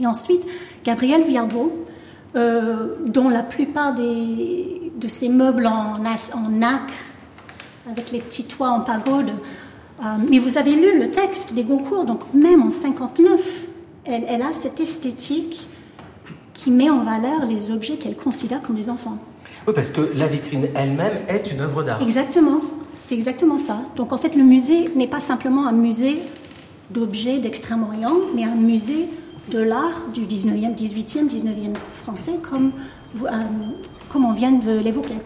[0.00, 0.46] et ensuite
[0.84, 1.72] Gabriel Viardot,
[2.34, 6.94] dont la plupart de ces meubles en, en, acre,
[7.90, 9.30] avec les petits toits en pagode.
[10.00, 13.62] Euh, mais vous avez lu le texte des Goncourt, donc même en 59,
[14.04, 15.68] elle, elle a cette esthétique
[16.52, 19.18] qui met en valeur les objets qu'elle considère comme des enfants.
[19.66, 22.02] Oui, parce que la vitrine elle-même est une œuvre d'art.
[22.02, 22.60] Exactement.
[22.96, 23.80] C'est exactement ça.
[23.96, 26.18] Donc en fait, le musée n'est pas simplement un musée
[26.90, 29.08] d'objets d'Extrême-Orient, mais un musée
[29.50, 32.72] de l'art du 19e, 18e, 19e français, comme,
[33.24, 33.28] euh,
[34.10, 35.16] comme on vient de l'évoquer.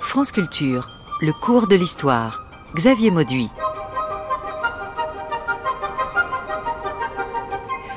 [0.00, 0.90] France Culture,
[1.24, 2.44] le cours de l'histoire.
[2.74, 3.48] Xavier Mauduit.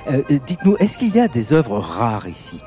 [0.07, 2.59] Euh, euh, dites-nous, est-ce qu'il y a des œuvres rares ici?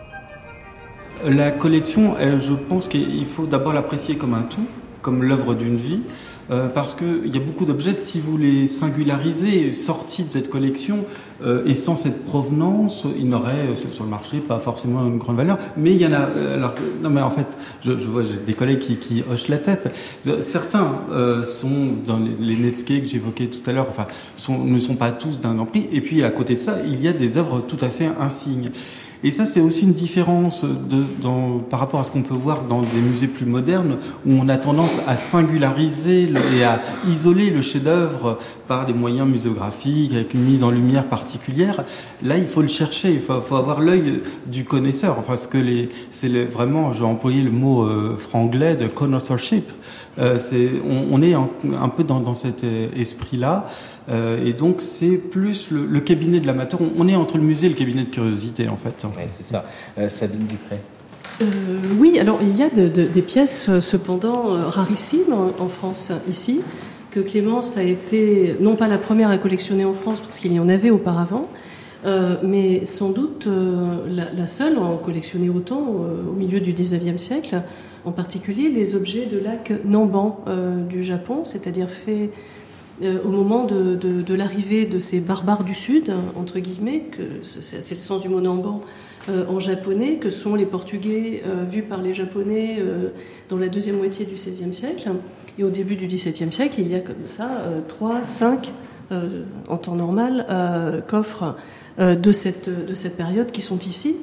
[1.24, 4.66] La collection, je pense qu'il faut d'abord l'apprécier comme un tout
[5.02, 6.02] comme l'œuvre d'une vie,
[6.50, 10.98] euh, parce qu'il y a beaucoup d'objets, si vous les singularisez, sortis de cette collection,
[10.98, 11.04] euh,
[11.66, 15.58] et sans cette provenance, ils n'auraient euh, sur le marché pas forcément une grande valeur.
[15.76, 16.28] Mais il y en a.
[16.54, 17.48] alors, non, mais en fait,
[17.82, 19.92] je, je vois j'ai des collègues qui, hochent la tête.
[20.40, 21.00] Certains
[21.44, 24.06] sont dans les, les Netscape que j'évoquais tout à l'heure, enfin,
[24.50, 25.88] ne sont pas tous d'un grand prix.
[25.92, 28.70] Et puis à côté de ça, il y a des œuvres tout à fait insignes.
[29.22, 30.64] Et ça, c'est aussi une différence
[31.68, 34.56] par rapport à ce qu'on peut voir dans des musées plus modernes, où on a
[34.56, 38.38] tendance à singulariser et à isoler le chef-d'œuvre
[38.70, 41.82] par des moyens muséographiques, avec une mise en lumière particulière.
[42.22, 45.18] Là, il faut le chercher, il faut, faut avoir l'œil du connaisseur.
[45.18, 49.72] Enfin, ce que les, c'est vraiment, j'ai employé le mot euh, franglais de connoisseurship.
[50.20, 50.38] Euh,
[50.88, 53.66] on, on, est un, un peu dans, dans cet esprit-là.
[54.08, 56.80] Euh, et donc c'est plus le, le, cabinet de l'amateur.
[56.80, 59.04] On, on, est entre le musée et le cabinet de curiosité en fait.
[59.16, 59.64] Ouais, c'est ça.
[59.98, 60.78] Euh, Sabine Ducré.
[61.42, 61.46] Euh,
[61.98, 66.60] oui, alors il y a de, de, des pièces cependant rarissimes en, en, France ici
[67.10, 70.60] que Clémence a été non pas la première à collectionner en France parce qu'il y
[70.60, 71.48] en avait auparavant,
[72.06, 76.72] euh, mais sans doute euh, la, seule à en collectionner autant euh, au milieu du
[76.72, 77.62] 19e siècle,
[78.04, 80.44] en particulier les objets de lac Namban
[80.88, 82.30] du Japon, c'est-à-dire faits
[83.02, 87.04] au moment de, l'arrivée de ces barbares du Sud, entre guillemets,
[87.42, 88.80] c'est le sens du mot Namban
[89.28, 92.78] en japonais, que sont les Portugais vus par les Japonais
[93.50, 95.10] dans la deuxième moitié du XVIe siècle.
[95.58, 97.48] Et au début du XVIIe siècle, il y a comme ça
[97.88, 98.72] trois, cinq,
[99.10, 100.46] en temps normal,
[101.08, 101.56] coffres
[101.98, 104.16] de, cette, de cette période qui sont ici.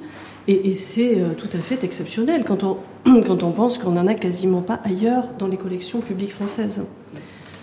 [0.47, 2.77] Et, c'est tout à fait exceptionnel quand on,
[3.25, 6.83] quand on pense qu'on n'en a quasiment pas ailleurs dans les collections publiques françaises.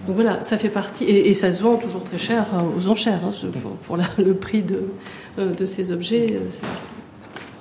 [0.06, 2.44] Donc voilà, ça fait partie, et, ça se vend toujours très cher
[2.78, 3.48] aux enchères, hein,
[3.86, 4.82] pour, le prix de,
[5.38, 6.38] de ces objets.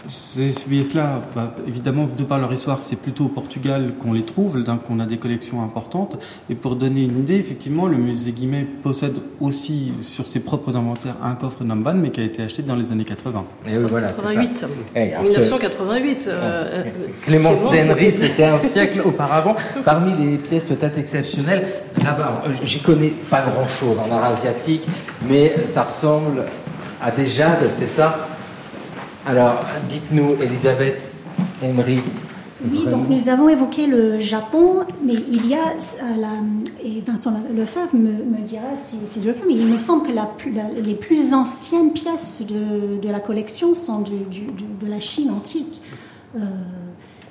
[0.07, 4.61] Ces pièces-là, bah, évidemment, de par leur histoire, c'est plutôt au Portugal qu'on les trouve,
[4.61, 6.17] donc on a des collections importantes.
[6.49, 11.15] Et pour donner une idée, effectivement, le musée Guimet possède aussi sur ses propres inventaires
[11.23, 13.45] un coffre Namban, mais qui a été acheté dans les années 80.
[13.65, 14.65] Et oui, voilà, 88.
[14.95, 16.27] Et 1988.
[16.27, 16.83] Euh,
[17.21, 19.55] Clémence Dennery, c'était un siècle auparavant.
[19.85, 21.65] Parmi les pièces peut-être exceptionnelles,
[22.03, 24.85] là-bas, j'y connais pas grand-chose en art asiatique,
[25.29, 26.43] mais ça ressemble
[27.01, 28.27] à des jades, c'est ça?
[29.25, 31.09] Alors, dites-nous, Elisabeth
[31.61, 31.99] Emery.
[32.71, 35.73] Oui, donc nous avons évoqué le Japon, mais il y a,
[36.17, 36.29] la,
[36.81, 40.13] et Vincent Lefebvre me, me dira si c'est le cas, mais il me semble que
[40.13, 44.47] la, la, les plus anciennes pièces de, de la collection sont du, du,
[44.81, 45.81] de la Chine antique,
[46.37, 46.39] euh,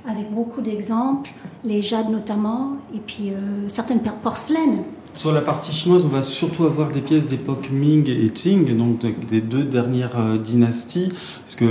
[0.06, 1.30] avec beaucoup d'exemples,
[1.64, 4.82] les jades notamment, et puis euh, certaines porcelaines
[5.14, 9.04] sur la partie chinoise, on va surtout avoir des pièces d'époque Ming et Qing, donc
[9.26, 11.10] des deux dernières euh, dynasties,
[11.44, 11.66] parce que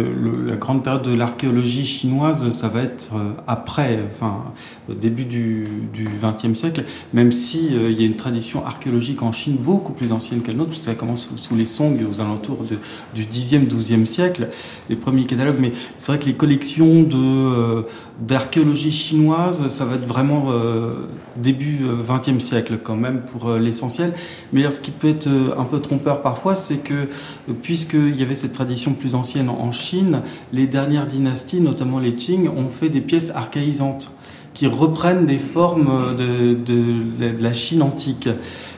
[0.45, 4.53] la grande période de l'archéologie chinoise, ça va être euh, après, enfin,
[4.89, 5.65] au début du
[6.21, 10.11] XXe siècle, même si euh, il y a une tradition archéologique en Chine beaucoup plus
[10.11, 12.63] ancienne que la nôtre, parce que ça commence sous, les Song, aux alentours
[13.15, 14.49] du Xe, XIIe siècle,
[14.89, 15.57] les premiers catalogues.
[15.59, 17.85] Mais c'est vrai que les collections de
[18.21, 24.13] d'archéologie chinoise, ça va être vraiment euh, début XXe siècle quand même pour euh, l'essentiel.
[24.53, 28.23] Mais ce qui peut être euh, un peu trompeur parfois, c'est que euh, puisqu'il y
[28.23, 30.21] avait cette tradition plus ancienne en Chine,
[30.53, 34.15] les dernières dynasties, notamment les Qing, ont fait des pièces archaïsantes
[34.53, 38.27] qui reprennent des formes de, de, la Chine antique.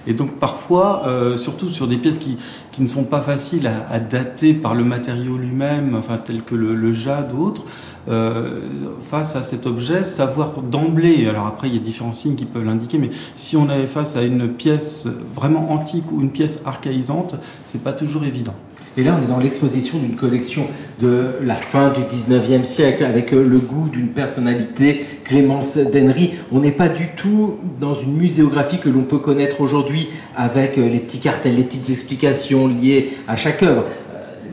[0.06, 2.38] Et donc parfois, euh, surtout sur des pièces qui,
[2.72, 6.56] qui ne sont pas faciles à, à dater par le matériau lui-même, enfin tel que
[6.56, 7.64] le, le jade ou autre,
[8.10, 8.62] euh,
[9.10, 12.66] face à cet objet, savoir d'emblée, alors après il y a différents signes qui peuvent
[12.66, 17.36] l'indiquer, mais si on avait face à une pièce vraiment antique ou une pièce archaïsante,
[17.64, 18.56] c'est pas toujours évident.
[18.96, 20.68] Et là, on est dans l'exposition d'une collection
[21.02, 26.34] de la fin du 19e siècle, avec le goût d'une personnalité, Clémence Dennery.
[26.52, 31.00] On n'est pas du tout dans une muséographie que l'on peut connaître aujourd'hui, avec les
[31.00, 33.86] petits cartels, les petites explications liées à chaque œuvre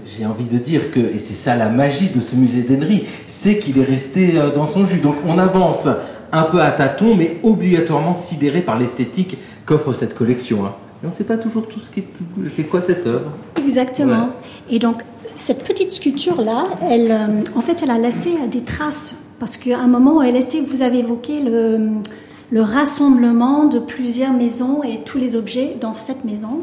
[0.06, 3.58] j'ai envie de dire que, et c'est ça la magie de ce musée d'Henry, c'est
[3.58, 5.00] qu'il est resté dans son jus.
[5.00, 5.88] Donc on avance
[6.32, 10.64] un peu à tâtons, mais obligatoirement sidéré par l'esthétique qu'offre cette collection.
[10.66, 10.74] Hein.
[11.02, 12.06] On ne sait pas toujours tout ce qui est.
[12.48, 14.24] C'est quoi cette œuvre Exactement.
[14.24, 14.76] Ouais.
[14.76, 15.02] Et donc,
[15.34, 19.24] cette petite sculpture-là, elle, euh, en fait, elle a laissé des traces.
[19.38, 21.88] Parce qu'à un moment, elle laissé, vous avez évoqué le,
[22.50, 26.60] le rassemblement de plusieurs maisons et tous les objets dans cette maison.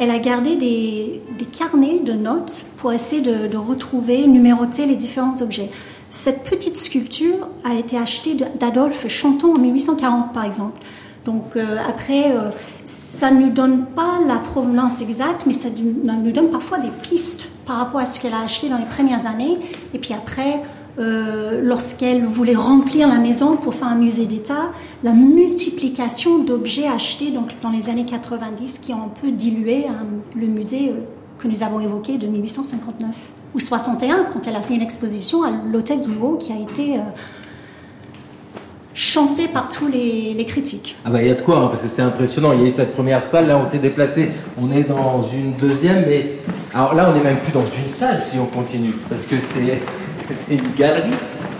[0.00, 1.20] Elle a gardé des,
[1.52, 5.70] carnets de notes pour essayer de, de, retrouver, numéroter les différents objets.
[6.08, 10.80] Cette petite sculpture a été achetée d'Adolphe Chanton en 1840, par exemple.
[11.24, 12.50] Donc euh, après, euh,
[12.82, 17.50] ça ne nous donne pas la provenance exacte, mais ça nous donne parfois des pistes
[17.66, 19.58] par rapport à ce qu'elle a acheté dans les premières années.
[19.92, 20.62] Et puis après,
[20.98, 24.72] euh, lorsqu'elle voulait remplir la maison pour faire un musée d'État,
[25.02, 30.06] la multiplication d'objets achetés donc, dans les années 90 qui ont un peu dilué hein,
[30.34, 30.94] le musée
[31.38, 35.50] que nous avons évoqué de 1859 ou 61 quand elle a fait une exposition à
[35.50, 37.02] l'Hôtel du Haut qui a été euh,
[38.94, 40.96] chanté par tous les, les critiques.
[41.04, 42.52] Ah bah il y a de quoi, hein, parce que c'est impressionnant.
[42.52, 45.54] Il y a eu cette première salle, là on s'est déplacé, on est dans une
[45.54, 46.32] deuxième, mais
[46.74, 49.80] alors là on n'est même plus dans une salle si on continue, parce que c'est
[50.48, 51.10] c'est une galerie.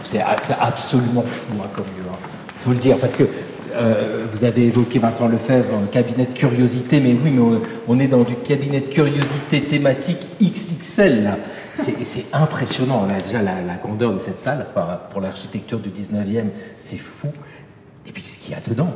[0.04, 2.11] C'est absolument fou hein, comme lieu.
[2.48, 3.24] Il faut le dire parce que
[3.72, 8.22] euh, vous avez évoqué Vincent Lefebvre, cabinet de curiosité, mais oui, mais on, est dans
[8.22, 11.37] du cabinet de curiosité thématique XXL.
[11.76, 14.66] C'est impressionnant, là, déjà la, grandeur de cette salle
[15.11, 17.28] pour l'architecture du 19e, c'est fou.
[18.06, 18.92] Et puis ce qu'il y a dedans.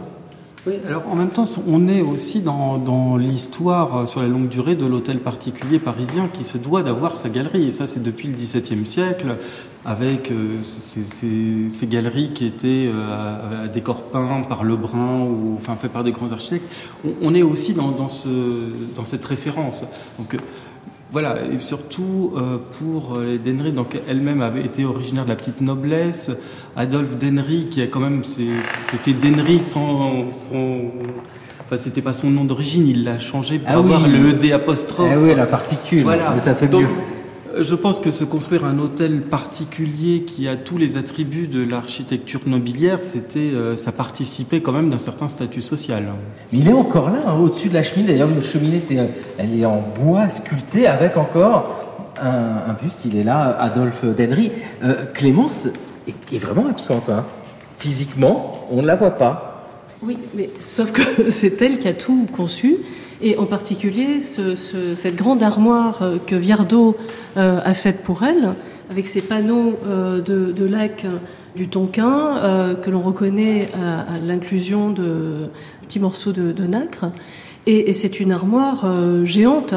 [0.66, 4.48] Oui, alors en même temps, on est aussi dans, dans l'histoire euh, sur la longue
[4.48, 7.64] durée de l'hôtel particulier parisien qui se doit d'avoir sa galerie.
[7.64, 9.36] Et ça, c'est depuis le XVIIe siècle,
[9.84, 15.90] avec euh, ces, galeries qui étaient euh, à décor peint par Lebrun ou enfin fait
[15.90, 16.64] par des grands architectes.
[17.04, 18.28] On, on est aussi dans, dans, ce,
[18.96, 19.84] dans cette référence.
[20.18, 20.34] Donc,
[21.14, 25.60] voilà, et surtout euh, pour les Denry, donc elle-même avait été originaire de la petite
[25.60, 26.32] noblesse.
[26.74, 32.88] Adolphe Denry, qui a quand même, c'était Denry sans, enfin c'était pas son nom d'origine,
[32.88, 35.08] il l'a changé pour ah avoir le D apostrophe.
[35.08, 36.02] Ah oui, la particule.
[36.02, 36.88] Voilà, mais ça fait mieux.
[37.60, 42.40] Je pense que se construire un hôtel particulier qui a tous les attributs de l'architecture
[42.46, 46.04] nobiliaire, c'était, euh, ça participait quand même d'un certain statut social.
[46.52, 48.12] Mais il est encore là, hein, au-dessus de la cheminée.
[48.12, 48.96] D'ailleurs, une cheminée, c'est,
[49.38, 53.04] elle est en bois sculpté avec encore un, buste.
[53.04, 54.50] Il est là, Adolphe Denry.
[54.82, 55.68] Euh, Clémence
[56.08, 57.08] est, vraiment absente.
[57.08, 57.24] Hein.
[57.78, 59.66] Physiquement, on ne la voit pas.
[60.02, 62.78] Oui, mais sauf que c'est elle qui a tout conçu
[63.20, 66.96] et en particulier cette grande armoire euh, que Viardot
[67.36, 68.54] euh, a faite pour elle,
[68.90, 71.06] avec ses panneaux euh, de, lac
[71.56, 75.48] du Tonkin, que l'on reconnaît à, l'inclusion de
[75.82, 77.12] petits morceaux de, nacre.
[77.66, 78.84] Et, c'est une armoire
[79.24, 79.74] géante,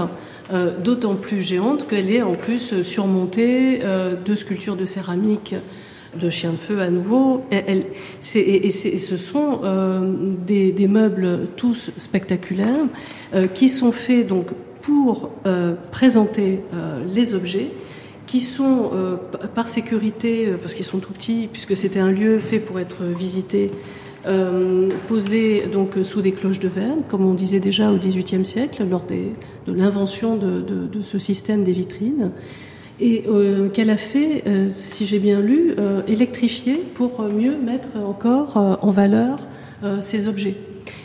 [0.84, 5.54] d'autant plus géante qu'elle est en plus surmontée de sculptures de céramique
[6.18, 7.44] de chien de feu à nouveau.
[7.52, 12.88] Et, ce sont euh, des, meubles tous spectaculaires
[13.34, 14.48] euh, qui sont faits donc
[14.82, 16.62] pour euh, présenter
[17.14, 17.70] les objets
[18.26, 18.92] qui sont
[19.56, 23.72] par sécurité, parce qu'ils sont tout petits, puisque c'était un lieu fait pour être visité,
[25.08, 29.06] posés donc sous des cloches de verre, comme on disait déjà au XVIIIe siècle, lors
[29.06, 32.34] de l'invention de, ce système des vitrines
[33.00, 37.90] et euh, qu'elle a fait, euh, si j'ai bien lu, euh, électrifier pour mieux mettre
[38.04, 39.40] encore en valeur
[40.02, 40.56] ces objets.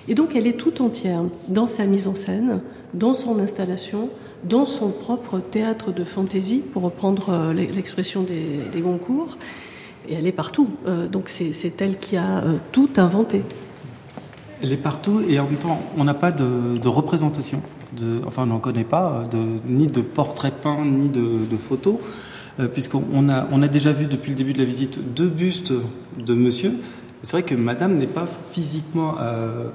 [0.09, 2.63] Et donc elle est tout entière dans sa mise en scène,
[2.95, 4.09] dans son installation,
[4.45, 9.37] dans son propre théâtre de fantaisie, pour reprendre l'expression des, des, Goncourt.
[10.09, 10.71] Et elle est partout.
[11.11, 13.43] donc c'est elle qui a tout inventé.
[14.63, 17.61] Elle est partout et en même temps, on n'a pas de, de représentation
[18.27, 21.97] enfin on n'en connaît pas, de, ni de portraits peints, ni de, photos,
[22.61, 25.73] euh, puisqu'on a, on a déjà vu depuis le début de la visite deux bustes
[26.19, 26.75] de monsieur.
[27.23, 29.69] C'est vrai que madame n'est pas physiquement euh,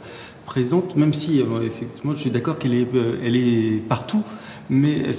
[0.46, 2.88] présente, même si euh, effectivement je suis d'accord qu'elle est,
[3.24, 4.24] elle est partout,
[4.70, 5.12] mais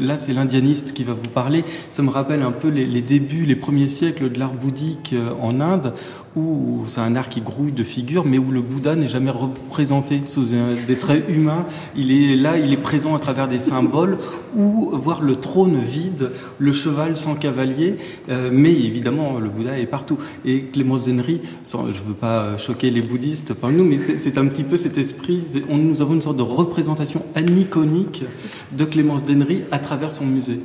[0.00, 1.64] là c'est l'indianiste qui va vous parler.
[1.88, 5.60] Ça me rappelle un peu les, les débuts, les premiers siècles de l'art bouddhique en
[5.60, 5.94] Inde,
[6.34, 10.22] où c'est un art qui grouille de figures, mais où le Bouddha n'est jamais représenté
[10.24, 10.46] sous
[10.86, 11.66] des traits humains.
[11.94, 14.18] Il est là, il est présent à travers des symboles,
[14.56, 17.96] ou voir le trône vide, le cheval sans cavalier,
[18.28, 20.18] euh, mais évidemment le Bouddha est partout.
[20.44, 24.46] Et Clémence Zenry, je ne veux pas choquer les bouddhistes parmi nous, mais c'est un
[24.46, 25.44] petit peu cet esprit.
[25.68, 28.24] On, nous avons une sorte de représentation aniconique
[28.72, 30.60] de Clémence Denry à travers son musée.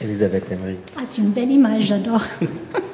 [0.00, 0.76] Elisabeth Henry.
[0.96, 2.22] Ah, c'est une belle image, j'adore.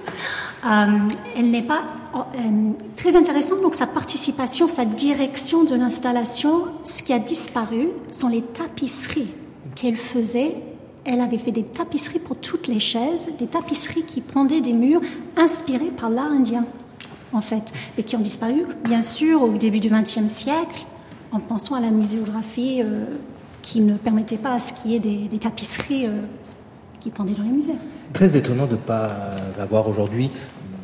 [0.66, 0.98] Euh,
[1.37, 6.64] elle n'est pas oh, euh, très intéressante, donc sa participation, sa direction de l'installation.
[6.83, 9.29] Ce qui a disparu sont les tapisseries
[9.76, 10.57] qu'elle faisait.
[11.05, 15.02] Elle avait fait des tapisseries pour toutes les chaises, des tapisseries qui pendaient des murs
[15.37, 16.64] inspirés par l'art indien,
[17.33, 20.85] en fait, et qui ont disparu, bien sûr, au début du XXe siècle,
[21.31, 23.05] en pensant à la muséographie euh,
[23.62, 26.07] qui ne permettait pas à ce qu'il y ait des, tapisseries
[26.98, 27.74] qui pendaient dans les musées.
[28.12, 30.31] Très étonnant de ne pas avoir aujourd'hui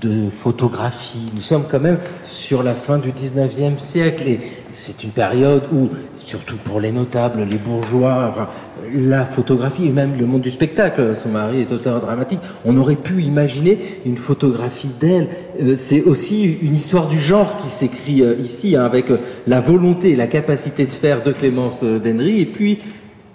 [0.03, 1.31] de photographie.
[1.35, 5.91] Nous sommes quand même sur la fin du 19e siècle et c'est une période où,
[6.19, 8.49] surtout pour les notables, les bourgeois,
[8.93, 12.97] la photographie et même le monde du spectacle, son mari est auteur dramatique, on aurait
[12.97, 15.29] pu imaginer une photographie d'elle.
[15.61, 19.61] Euh, c'est aussi une histoire du genre qui s'écrit euh, ici, hein, avec euh, la
[19.61, 22.79] volonté et la capacité de faire de Clémence Denry et puis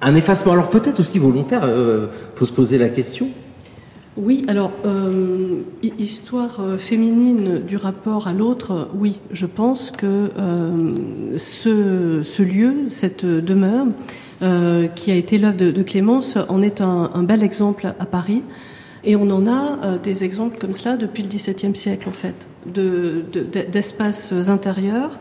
[0.01, 0.51] un effacement.
[0.51, 1.67] Alors peut-être aussi volontaire,
[2.35, 3.29] faut se poser la question.
[4.17, 5.61] Oui, alors, euh,
[5.99, 13.25] histoire euh, féminine du rapport à l'autre, oui, je pense que euh, ce, lieu, cette
[13.25, 13.85] demeure,
[14.95, 18.43] qui a été l'œuvre de, Clémence, en est un, bel exemple à Paris.
[19.03, 22.47] Et on en a des exemples comme cela depuis le XVIIe siècle, en fait,
[23.71, 25.17] d'espaces intérieurs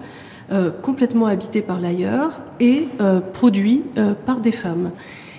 [0.83, 2.89] complètement habités par l'ailleurs et
[3.33, 3.85] produits
[4.27, 4.91] par des femmes.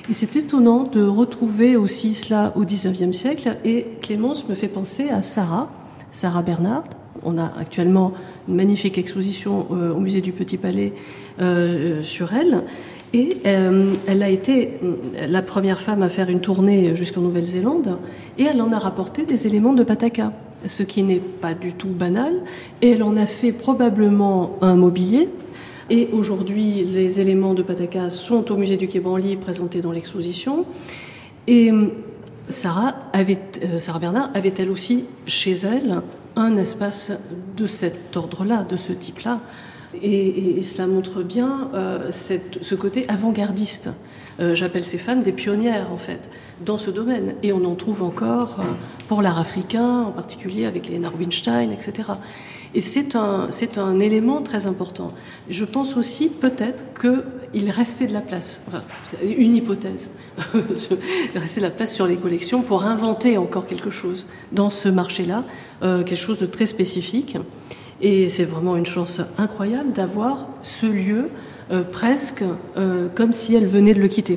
[0.09, 3.57] Et c'est étonnant de retrouver aussi cela au XIXe siècle.
[3.65, 5.69] Et Clémence me fait penser à Sarah,
[6.13, 6.85] Sarah Bernard.
[7.23, 8.13] On a actuellement
[8.47, 10.93] une magnifique exposition euh, au musée du Petit Palais
[11.41, 12.63] euh, sur elle.
[13.11, 14.79] Et euh, elle a été
[15.27, 17.97] la première femme à faire une tournée jusqu'en Nouvelle-Zélande.
[18.37, 20.31] Et elle en a rapporté des éléments de Pataka,
[20.65, 22.31] ce qui n'est pas du tout banal.
[22.81, 25.27] Et elle en a fait probablement un mobilier
[25.89, 30.65] et aujourd'hui, les éléments de Pataka sont au musée du Quai Branly présentés dans l'exposition.
[31.47, 31.87] Et euh,
[32.49, 36.01] Sarah, avait, euh, Sarah Bernard avait-elle aussi chez elle
[36.35, 37.11] un espace
[37.55, 39.39] de cet ordre-là, de ce type-là
[40.03, 43.89] et, cela montre bien euh, ce côté avant-gardiste.
[44.53, 46.29] J'appelle ces femmes des pionnières, en fait,
[46.63, 47.33] dans ce domaine.
[47.41, 48.57] Et on en trouve encore
[49.07, 52.11] pour l'art africain, en particulier avec les Rubinstein, etc.
[52.77, 55.11] Et c'est un, élément très important.
[55.49, 58.61] Je pense aussi peut-être qu'il restait de la place,
[59.23, 60.11] une hypothèse,
[60.53, 64.89] il restait de la place sur les collections pour inventer encore quelque chose dans ce
[64.89, 65.43] marché-là,
[65.81, 67.35] euh, quelque chose de très spécifique.
[67.99, 71.31] Et c'est vraiment une chance incroyable d'avoir ce lieu
[71.71, 72.43] euh, presque
[72.77, 74.35] euh, comme si elle venait de le quitter.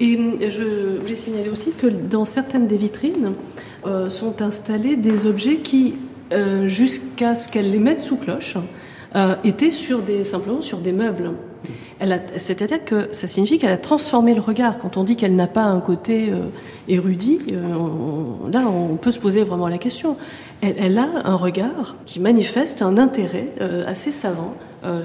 [0.00, 0.18] Et
[0.50, 3.32] je voulais signaler aussi que dans certaines des vitrines
[4.08, 5.94] sont installés des objets qui
[6.34, 8.56] euh, jusqu'à ce qu'elle les mette sous cloche,
[9.14, 11.30] euh, était sur des, simplement sur des meubles.
[12.36, 14.76] C'est-à-dire que ça signifie qu'elle a transformé le regard.
[14.78, 16.40] Quand on dit qu'elle n'a pas un côté euh,
[16.88, 17.38] érudit,
[18.52, 20.16] là, on peut se poser vraiment la question.
[20.60, 23.48] Elle, a un regard qui manifeste un intérêt
[23.86, 24.54] assez savant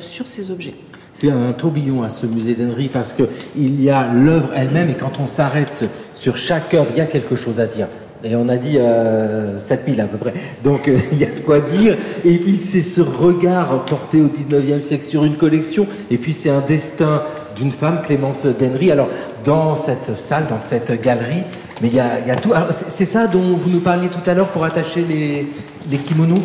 [0.01, 0.73] sur ces objets.
[1.13, 5.19] C'est un tourbillon à ce musée d'Henry parce qu'il y a l'œuvre elle-même et quand
[5.19, 7.87] on s'arrête sur chaque œuvre, il y a quelque chose à dire.
[8.23, 10.33] Et on a dit euh, 7000 à peu près.
[10.63, 11.97] Donc euh, il y a de quoi dire.
[12.25, 15.87] Et puis c'est ce regard porté au 19e siècle sur une collection.
[16.11, 17.23] Et puis c'est un destin
[17.55, 18.91] d'une femme, Clémence Denry.
[18.91, 19.09] Alors
[19.43, 21.43] dans cette salle, dans cette galerie,
[21.81, 22.51] mais il y a, y a, tout.
[22.71, 25.47] C'est ça dont vous nous parliez tout à l'heure pour attacher les,
[25.89, 26.41] les kimonos?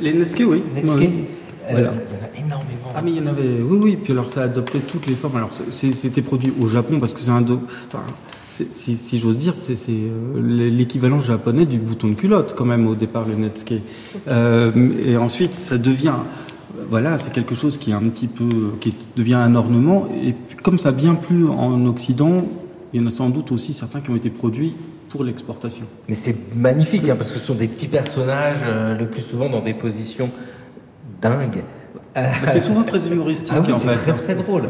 [0.00, 0.62] Les Netsuke, oui.
[0.74, 1.10] Netsuke.
[1.70, 2.92] Euh, il y en a énormément.
[2.94, 3.98] Ah mais il y en avait, oui, oui.
[4.02, 5.36] Puis alors ça a adopté toutes les formes.
[5.36, 8.02] Alors c'était produit au Japon parce que c'est un, enfin,
[8.52, 12.94] si, si j'ose dire, c'est euh, l'équivalent japonais du bouton de culotte, quand même, au
[12.94, 13.82] départ, le netsuke.
[14.28, 16.16] Euh, et ensuite, ça devient,
[16.88, 20.08] voilà, c'est quelque chose qui est un petit peu, qui devient un ornement.
[20.22, 22.44] Et comme ça bien plus en Occident,
[22.92, 24.74] il y en a sans doute aussi certains qui ont été produits
[25.08, 25.86] pour l'exportation.
[26.08, 29.48] Mais c'est magnifique, hein, parce que ce sont des petits personnages, euh, le plus souvent
[29.48, 30.30] dans des positions
[31.20, 31.64] dingues.
[32.46, 33.52] C'est souvent très humoristique.
[33.56, 34.64] Ah oui, c'est très très drôle.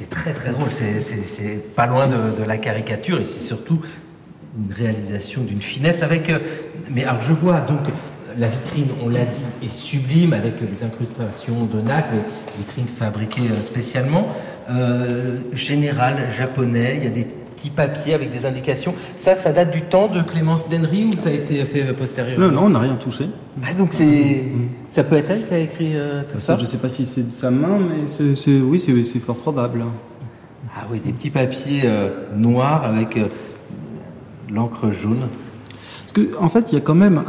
[0.00, 3.82] C'est très très drôle, c'est pas loin de, la caricature et c'est surtout
[4.58, 6.30] une réalisation d'une finesse avec...
[6.30, 6.38] Euh,
[6.90, 7.80] mais alors je vois donc
[8.38, 12.22] la vitrine, on l'a dit, est sublime avec les incrustations de nacre, les
[12.56, 14.34] vitrines fabriquées euh, spécialement.
[14.70, 17.26] Euh, général japonais, il y a des
[17.60, 18.94] petits papiers avec des indications.
[19.16, 22.52] Ça, ça date du temps de Clémence Denry ou ça a été fait postérieurement Non,
[22.52, 23.28] non, on n'a rien touché.
[23.62, 24.44] Ah, donc c'est,
[24.90, 27.04] ça peut être elle qui a écrit euh, tout ça, Je ne sais pas si
[27.04, 29.84] c'est de sa main, mais c'est, oui, c'est, fort probable.
[30.74, 33.28] Ah oui, des petits papiers euh, noirs avec euh,
[34.50, 35.28] l'encre jaune.
[36.12, 37.22] Parce qu'en en fait, il y a quand même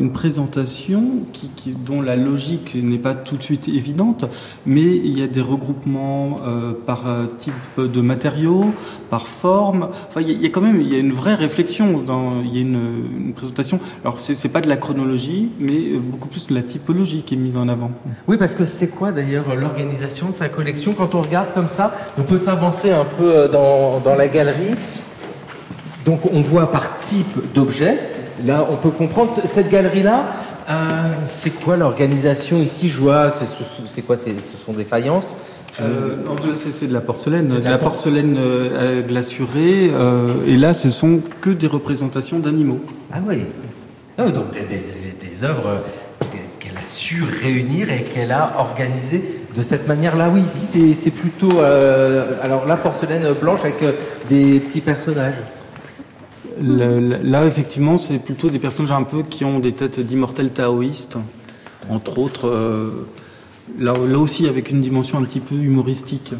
[0.00, 1.02] une présentation
[1.32, 4.24] qui, dont la logique n'est pas tout de suite évidente,
[4.64, 8.72] mais il y a des regroupements euh, par euh, type de matériaux,
[9.10, 9.88] par forme.
[10.08, 11.98] Enfin, il y, a, quand même il y a une vraie réflexion.
[11.98, 13.78] Dans, il y a une, présentation.
[14.04, 17.38] Alors, c'est, n'est pas de la chronologie, mais beaucoup plus de la typologie qui est
[17.38, 17.90] mise en avant.
[18.26, 20.94] Oui, parce que c'est quoi d'ailleurs l'organisation de sa collection?
[20.94, 24.74] Quand on regarde comme ça, on peut s'avancer un peu euh, dans, dans la galerie.
[26.04, 29.32] Donc on voit par type d'objet, Là, on peut comprendre.
[29.44, 30.26] Cette galerie-là,
[30.68, 30.72] euh,
[31.26, 34.16] c'est quoi l'organisation ici Je vois, c'est quoi?
[34.16, 35.36] Ce sont des faïences?
[35.80, 36.16] Euh,
[36.56, 39.90] c'est de la porcelaine, de, la, porcelaine euh, glaçurée.
[40.46, 42.80] et là, ce sont que des représentations d'animaux.
[43.12, 43.44] Ah oui.
[44.18, 45.82] Donc des, œuvres
[46.60, 50.30] qu'elle a su réunir et qu'elle a organisées de cette manière-là.
[50.32, 53.84] Oui, ici, c'est plutôt alors la porcelaine blanche avec
[54.30, 55.42] des petits personnages
[56.60, 61.18] là, effectivement, c'est plutôt des personnages un peu qui ont des têtes d'immortels taoïstes,
[61.90, 62.48] entre autres.
[62.48, 63.06] Euh,
[63.78, 66.34] là, aussi, avec une dimension un petit peu humoristique.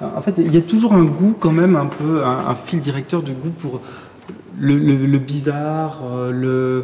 [0.00, 3.22] En fait, il y a toujours un goût, quand même, un peu, un, fil directeur
[3.22, 3.80] de goût pour
[4.58, 6.82] le, bizarre, euh,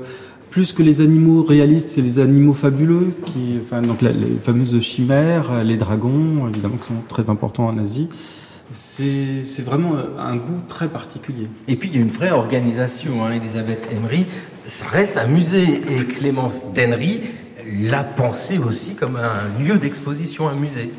[0.51, 5.65] plus que les animaux réalistes, c'est les animaux fabuleux, qui, enfin, donc les fameuses chimères,
[5.65, 8.09] les dragons, évidemment, qui sont très importants en Asie
[8.73, 11.49] c'est vraiment un goût très particulier.
[11.69, 14.27] Et puis il y a une vraie organisation, hein, Elisabeth Emery.
[14.67, 17.23] Ça reste un musée et Clémence Denry
[17.83, 20.91] l'a pensé aussi comme un lieu d'exposition, un musée.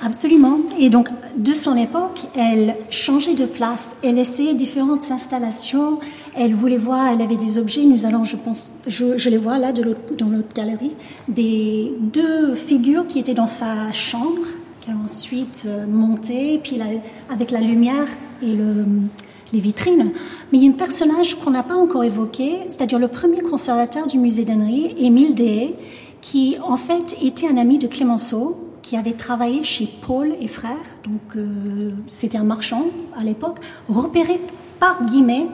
[0.00, 0.60] Absolument.
[0.78, 5.98] Et donc, de son époque, elle changeait de place, elle essayait différentes installations,
[6.36, 9.72] elle voulait voir, elle avait des objets, nous allons, je pense, je, les vois là
[9.72, 10.92] de dans notre galerie,
[11.26, 14.46] des deux figures qui étaient dans sa chambre,
[14.90, 16.78] a ensuite euh, montées, puis
[17.30, 18.06] avec la lumière
[18.42, 18.84] et le,
[19.52, 20.12] les vitrines.
[20.52, 24.06] Mais il y a un personnage qu'on n'a pas encore évoqué, c'est-à-dire le premier conservateur
[24.06, 25.74] du musée d'Henry, Émile Deshaies,
[26.20, 30.76] qui en fait était un ami de Clémenceau, qui avait travaillé chez Paul et Frères,
[31.04, 32.86] donc euh, c'était un marchand
[33.18, 33.58] à l'époque,
[33.88, 34.40] repéré
[34.80, 35.46] par Guimet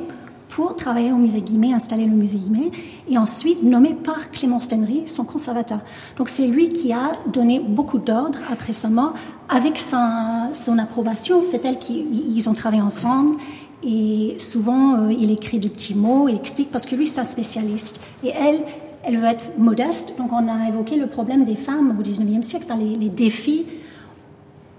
[0.55, 2.71] pour travailler au musée Guimet, installer le musée Guimet,
[3.09, 5.81] et ensuite nommé par Clémence Tenry, son conservateur.
[6.17, 9.15] Donc c'est lui qui a donné beaucoup d'ordres après sa mort,
[9.49, 13.37] avec son approbation, c'est elle qui, ils ont travaillé ensemble,
[13.83, 17.25] et souvent euh, il écrit de petits mots, il explique, parce que lui c'est un
[17.25, 18.61] spécialiste, et elle,
[19.03, 20.15] elle veut être modeste.
[20.19, 23.67] Donc on a évoqué le problème des femmes au XIXe siècle, enfin, les, défis.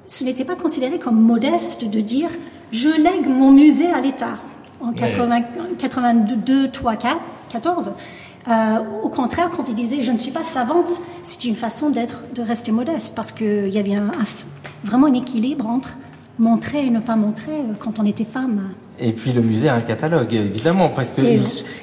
[0.08, 2.30] Ce n'était pas considéré comme modeste de dire
[2.72, 4.38] je lègue mon musée à l'État
[4.82, 7.18] en 82, 3, 4,
[7.50, 7.92] 14.
[9.04, 12.42] au contraire, quand il disait je ne suis pas savante, c'est une façon d'être, de
[12.42, 13.96] rester modeste parce qu'il y avait
[14.84, 15.98] vraiment un équilibre entre
[16.40, 18.70] montrer et ne pas montrer euh, quand on était femme.
[19.00, 21.22] Et puis le musée a un catalogue, évidemment, parce que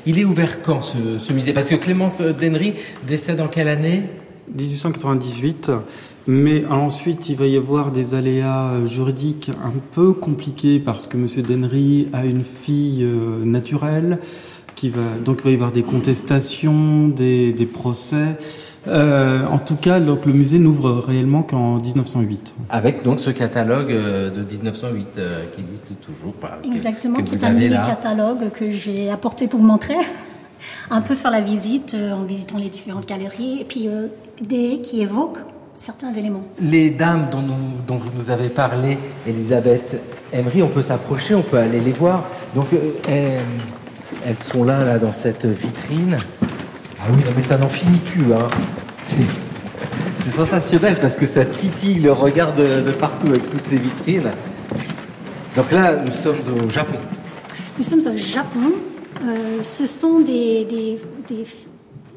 [0.07, 1.53] il, est ouvert quand ce, musée?
[1.53, 2.75] Parce que Clémence Denry
[3.07, 4.05] décède en quelle année?
[4.55, 5.71] 1898.
[6.27, 11.27] Mais ensuite, il va y avoir des aléas juridiques un peu compliqués parce que M.
[11.43, 14.19] Denry a une fille euh, naturelle,
[14.75, 18.37] qui va, donc il va y avoir des contestations, des, des procès.
[18.89, 22.55] Euh, en tout cas, donc, le musée n'ouvre réellement qu'en 1908.
[22.69, 26.35] Avec donc ce catalogue euh, de 1908 euh, qui existe toujours.
[26.65, 29.95] Exactement, qui est un mini catalogue que j'ai apporté pour vous montrer.
[30.91, 33.89] un peu faire la visite en visitant les différentes galeries et puis
[34.41, 35.41] des qui évoquent
[35.75, 36.45] certains éléments.
[36.61, 37.43] Les dames dont,
[37.87, 39.97] dont vous nous avez parlé, Elisabeth
[40.33, 42.25] Emery, on peut s'approcher, on peut aller les voir.
[42.55, 42.67] Donc
[43.09, 43.41] elles,
[44.27, 46.19] elles sont là, là dans cette vitrine.
[47.01, 48.33] Ah oui, mais ça n'en finit plus.
[48.33, 48.47] Hein.
[49.05, 54.31] C'est sensationnel parce que ça titille le regard de, partout avec toutes ces vitrines.
[55.57, 56.95] Donc là, nous sommes au Japon.
[57.77, 58.73] Nous sommes au Japon.
[59.25, 60.99] Euh, ce sont des,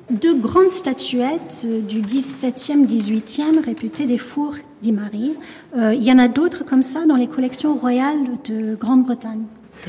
[0.10, 5.34] deux grandes statuettes du 17e, 18e, réputées des fours d'Imari.
[5.78, 9.44] Euh, il y en a d'autres comme ça dans les collections royales de Grande-Bretagne.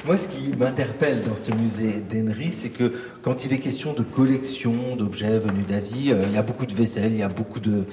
[0.04, 2.92] Moi, ce qui m'interpelle dans ce musée d'Henry, c'est que
[3.22, 6.74] quand il est question de collection d'objets venus d'Asie, euh, il y a beaucoup de
[6.74, 7.84] vaisselle, il y a beaucoup de,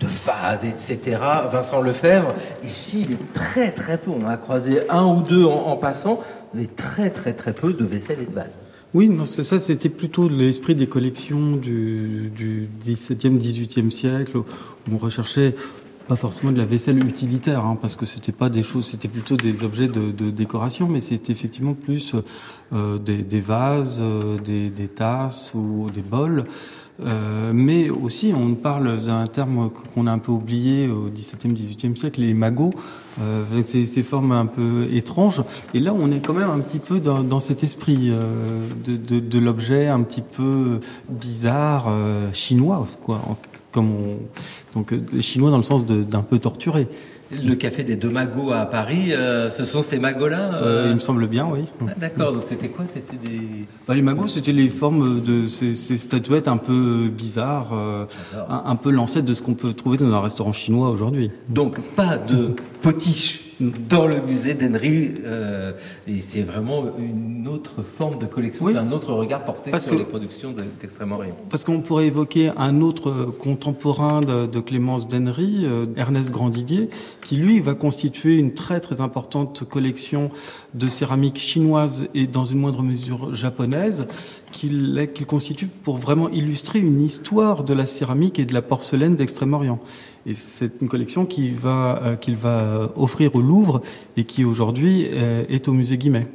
[0.00, 1.18] vases, etc.
[1.50, 4.12] Vincent Lefebvre, ici, il est très très peu.
[4.12, 6.20] On a croisé un ou deux en, passant,
[6.54, 8.58] mais très très très peu de vaisselle et de vases.
[8.94, 14.44] Oui, non, c'est ça, c'était plutôt l'esprit des collections du, du 17e, 18e siècle, où
[14.90, 15.54] on recherchait
[16.08, 19.36] pas forcément de la vaisselle utilitaire, hein, parce que c'était pas des choses, c'était plutôt
[19.36, 22.14] des objets de, décoration, mais c'était effectivement plus
[22.72, 26.46] euh, des, vases, euh, des, des, tasses ou des bols.
[27.00, 31.96] Euh, mais aussi, on parle d'un terme qu'on a un peu oublié au XVIIe, XVIIIe
[31.96, 32.72] siècle, les magots,
[33.20, 35.42] euh, avec ces, ces, formes un peu étranges.
[35.74, 38.96] Et là, on est quand même un petit peu dans, dans cet esprit euh, de,
[38.96, 43.20] de, de l'objet un petit peu bizarre, euh, chinois, quoi,
[43.72, 44.18] comme on,
[44.74, 46.88] donc Chinois dans le sens d'un peu torturé.
[47.30, 51.00] Le café des deux magots à Paris, euh, ce sont ces magots-là euh Il me
[51.00, 51.66] semble bien, oui.
[51.86, 52.86] Ah, d'accord, donc c'était quoi?
[52.86, 53.66] C'était des...
[53.86, 58.06] Bah, les magots, c'était les formes de ces, ces, statuettes un peu bizarres, euh,
[58.48, 61.30] un, un, peu l'ancêtre de ce qu'on peut trouver dans un restaurant chinois aujourd'hui.
[61.50, 65.14] Donc pas de potiches dans le musée d'Henry.
[65.24, 65.72] Euh,
[66.06, 70.04] et c'est vraiment une autre forme de collection, c'est un autre regard porté sur les
[70.04, 71.36] productions d'Extrême-Orient.
[71.50, 76.90] Parce qu'on pourrait évoquer un autre contemporain de, Clémence d'Henry, euh, Ernest Grandidier,
[77.24, 80.30] qui lui va constituer une très très importante collection
[80.74, 84.06] de céramique chinoise et dans une moindre mesure japonaise,
[84.52, 89.78] qu'il constitue pour vraiment illustrer une histoire de la céramique et de la porcelaine d'Extrême-Orient.
[90.28, 93.80] Et c'est une collection qu'il va, euh, qu'il va offrir au Louvre
[94.18, 96.26] et qui aujourd'hui euh, est au musée Guimet.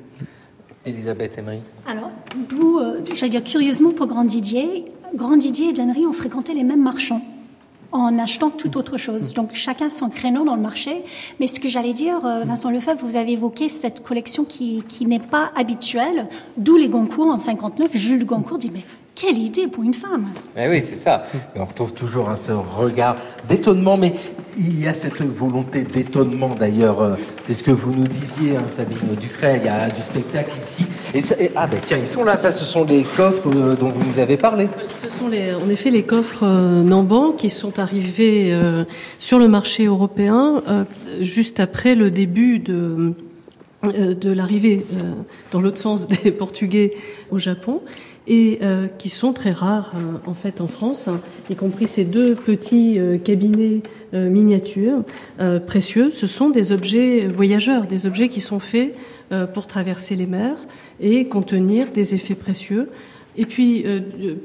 [0.83, 1.59] Elisabeth Emery.
[1.85, 2.09] Alors,
[2.49, 6.63] d'où, euh, j'allais dire curieusement pour Grand Didier, Grand Didier et Dennery ont fréquenté les
[6.63, 7.21] mêmes marchands
[7.91, 9.35] en achetant tout autre chose.
[9.35, 11.03] Donc chacun son créneau dans le marché.
[11.39, 15.19] Mais ce que j'allais dire, Vincent Lefebvre, vous avez évoqué cette collection qui, qui n'est
[15.19, 16.27] pas habituelle,
[16.57, 17.91] d'où les Goncourt en 59.
[17.93, 18.81] Jules Goncourt dit mais
[19.15, 21.23] quelle idée pour une femme eh Oui, c'est ça.
[21.55, 23.15] on retrouve toujours un ce regard
[23.47, 24.13] d'étonnement, mais
[24.57, 27.01] il y a cette volonté d'étonnement d'ailleurs.
[27.01, 29.61] Euh, c'est ce que vous nous disiez, hein, Sabine Ducret.
[29.63, 30.85] Il y a du spectacle ici.
[31.13, 32.37] Et, ah ben tiens, ils sont là.
[32.37, 34.67] Ça, ce sont les coffres euh, dont vous nous avez parlé.
[35.01, 38.57] Ce sont les, en effet les coffres euh, Namban qui sont arrivés
[39.19, 40.61] sur le marché européen
[41.21, 43.13] juste après le début de
[43.91, 44.85] de l'arrivée
[45.51, 46.91] dans l'autre sens des Portugais
[47.31, 47.81] au Japon
[48.27, 51.09] et euh, qui sont très rares euh, en fait en France,
[51.49, 53.81] y compris ces deux petits euh, cabinets
[54.13, 55.03] miniatures
[55.65, 56.11] précieux.
[56.11, 58.93] Ce sont des objets voyageurs, des objets qui sont faits
[59.55, 60.57] pour traverser les mers
[60.99, 62.89] et contenir des effets précieux.
[63.37, 63.83] Et puis,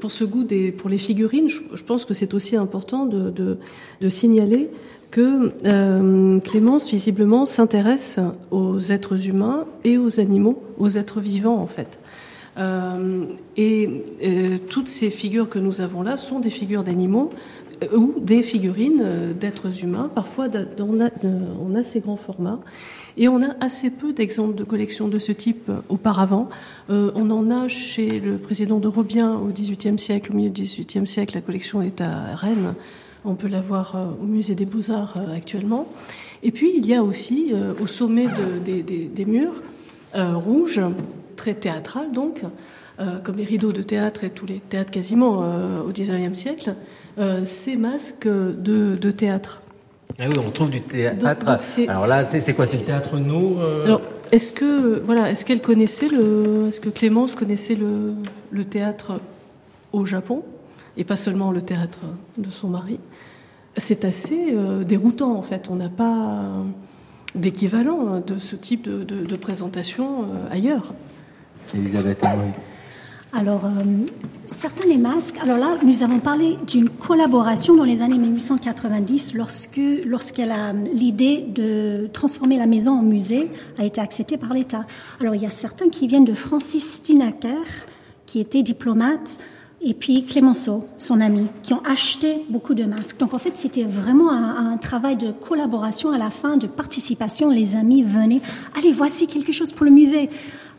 [0.00, 3.58] pour ce goût des, pour les figurines, je, pense que c'est aussi important de,
[4.00, 4.70] de signaler
[5.10, 8.18] que Clémence, visiblement, s'intéresse
[8.50, 11.98] aux êtres humains et aux animaux, aux êtres vivants, en fait.
[12.58, 17.30] Euh, et euh, toutes ces figures que nous avons là sont des figures d'animaux
[17.82, 20.10] euh, ou des figurines d'êtres humains.
[20.14, 20.46] Parfois,
[20.80, 21.10] on a,
[21.60, 22.60] on a ces grands formats.
[23.16, 26.48] Et on a assez peu d'exemples de collections de ce type auparavant.
[26.88, 31.06] on en a chez le président de Robien au XVIIIe siècle, au milieu du XVIIIe
[31.06, 31.34] siècle.
[31.34, 32.74] La collection est à Rennes.
[33.24, 35.88] On peut la voir au musée des Beaux-Arts actuellement.
[36.44, 37.52] Et puis, il y a aussi
[37.82, 39.62] au sommet de, des, murs
[40.14, 40.80] rouges
[41.38, 42.42] très théâtral donc,
[43.00, 46.74] euh, comme les rideaux de théâtre et tous les théâtres quasiment euh, au XIXe siècle,
[47.18, 49.62] euh, ces masques de, de, théâtre.
[50.18, 51.24] Ah oui, on trouve du théâtre.
[51.86, 54.00] Alors là, c'est quoi C'est le théâtre nous Alors,
[54.32, 58.14] est-ce que voilà, est-ce qu'elle connaissait le, est-ce que Clémence connaissait le,
[58.50, 59.20] le théâtre
[59.92, 60.42] au Japon
[60.96, 62.00] et pas seulement le théâtre
[62.36, 62.98] de son mari?
[63.76, 65.68] C'est assez déroutant en fait.
[65.70, 66.50] On n'a pas
[67.36, 70.94] d'équivalent de ce type de, de, de présentation ailleurs.
[71.74, 72.24] Elisabeth
[73.32, 74.04] Alors, euh,
[74.46, 75.36] certains des masques.
[75.42, 81.44] Alors là, nous avons parlé d'une collaboration dans les années 1890 lorsque, lorsqu'elle a l'idée
[81.46, 84.84] de transformer la maison en musée a été acceptée par l'État.
[85.20, 87.64] Alors, il y a certains qui viennent de Francis Stinaker,
[88.26, 89.38] qui était diplomate,
[89.80, 93.18] et puis Clémenceau, son ami, qui ont acheté beaucoup de masques.
[93.18, 97.48] Donc en fait, c'était vraiment un, un, travail de collaboration à la fin, de participation.
[97.48, 98.40] Les amis venaient,
[98.76, 100.30] allez, voici quelque chose pour le musée.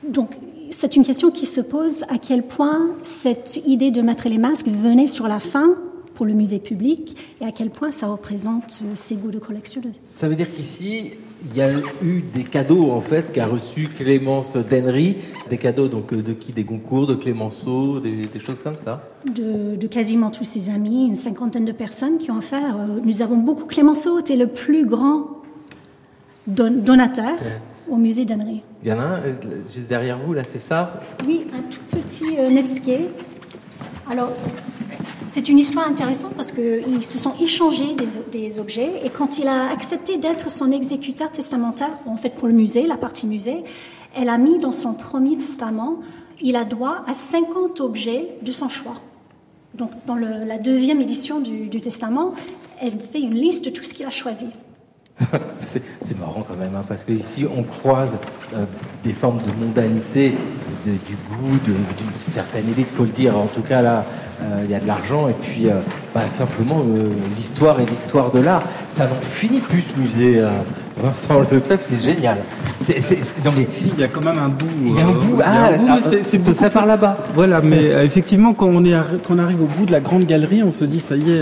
[0.05, 0.31] Donc
[0.71, 4.67] c'est une question qui se pose à quel point cette idée de mettre les masques
[4.67, 5.75] venait sur la fin
[6.19, 9.81] pour le musée public et à quel point ça représente ses goûts de collection.
[10.03, 11.11] Ça veut dire qu'ici,
[11.49, 11.71] il y a
[12.03, 15.15] eu des cadeaux en fait qu'a reçu Clémence Dennery,
[15.49, 16.51] des cadeaux donc de qui?
[16.51, 19.01] Des Goncourt, de Clémenceau, des, choses comme ça?
[19.33, 22.75] De, quasiment tous ses amis, une cinquantaine de personnes qui ont offert.
[22.77, 23.65] Euh, nous avons beaucoup.
[23.65, 25.41] Clémenceau était le plus grand
[26.47, 27.37] donateur
[27.89, 28.25] au musée.
[28.83, 29.33] Il y en a un euh,
[29.73, 31.01] juste derrière vous, là, c'est ça?
[31.25, 33.23] Oui, un tout petit euh, Netscape.
[34.09, 34.31] Alors,
[35.27, 39.47] c'est une histoire intéressante parce qu'ils se sont échangés des, des, objets et quand il
[39.47, 43.63] a accepté d'être son exécuteur testamentaire, en fait pour le musée, la partie musée,
[44.15, 45.99] elle a mis dans son premier testament,
[46.41, 48.95] il a droit à 50 objets de son choix.
[49.75, 52.33] Donc dans le, la deuxième édition du, du testament,
[52.81, 54.47] elle fait une liste de tout ce qu'il a choisi.
[56.01, 58.17] c'est marrant quand même, hein, parce qu'ici on croise
[58.55, 58.65] euh,
[59.03, 60.33] des formes de mondanité,
[60.85, 63.37] de, du goût, d'une certaine élite, faut le dire.
[63.37, 64.05] En tout cas, là,
[64.41, 65.79] euh, il y a de l'argent et puis euh,
[66.15, 66.83] bah, simplement
[67.35, 68.63] l'histoire et l'histoire de l'art.
[68.87, 70.43] Ça n'en finit plus ce musée.
[71.01, 72.39] Vincent Lefebvre, c'est génial.
[72.81, 74.67] C'est, Si, il y a quand même un bout.
[74.83, 75.39] Il y a un bout.
[75.43, 75.69] Ah,
[76.01, 77.17] ce serait par là-bas.
[77.35, 78.91] Voilà, mais effectivement, quand on, est,
[79.25, 81.41] quand on arrive au bout de la grande galerie, on se dit, ça y est,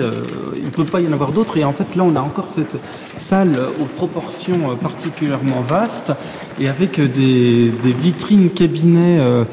[0.55, 1.57] il ne peut pas y en avoir d'autres.
[1.57, 2.77] Et en fait, là, on a encore cette
[3.17, 6.11] salle aux proportions particulièrement vastes
[6.59, 9.45] et avec des, vitrines cabinets euh,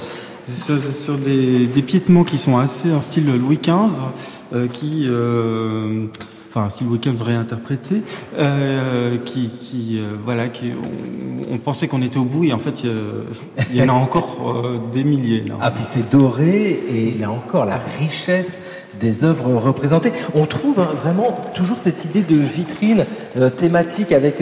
[0.47, 4.01] sur, des, piétements qui sont assez en style Louis XV,
[4.53, 6.07] euh, qui euh,
[6.51, 8.03] enfin style Louis XV réinterprété,
[9.25, 10.73] qui, qui voilà, qui
[11.51, 14.39] on, pensait qu'on était au bout et en fait il y, en a encore
[14.93, 15.45] des milliers.
[15.47, 15.57] Là.
[15.61, 18.59] Ah puis c'est doré et là encore la richesse
[19.01, 20.13] des œuvres représentées.
[20.35, 23.07] On trouve hein, vraiment toujours cette idée de vitrine
[23.57, 24.41] thématique avec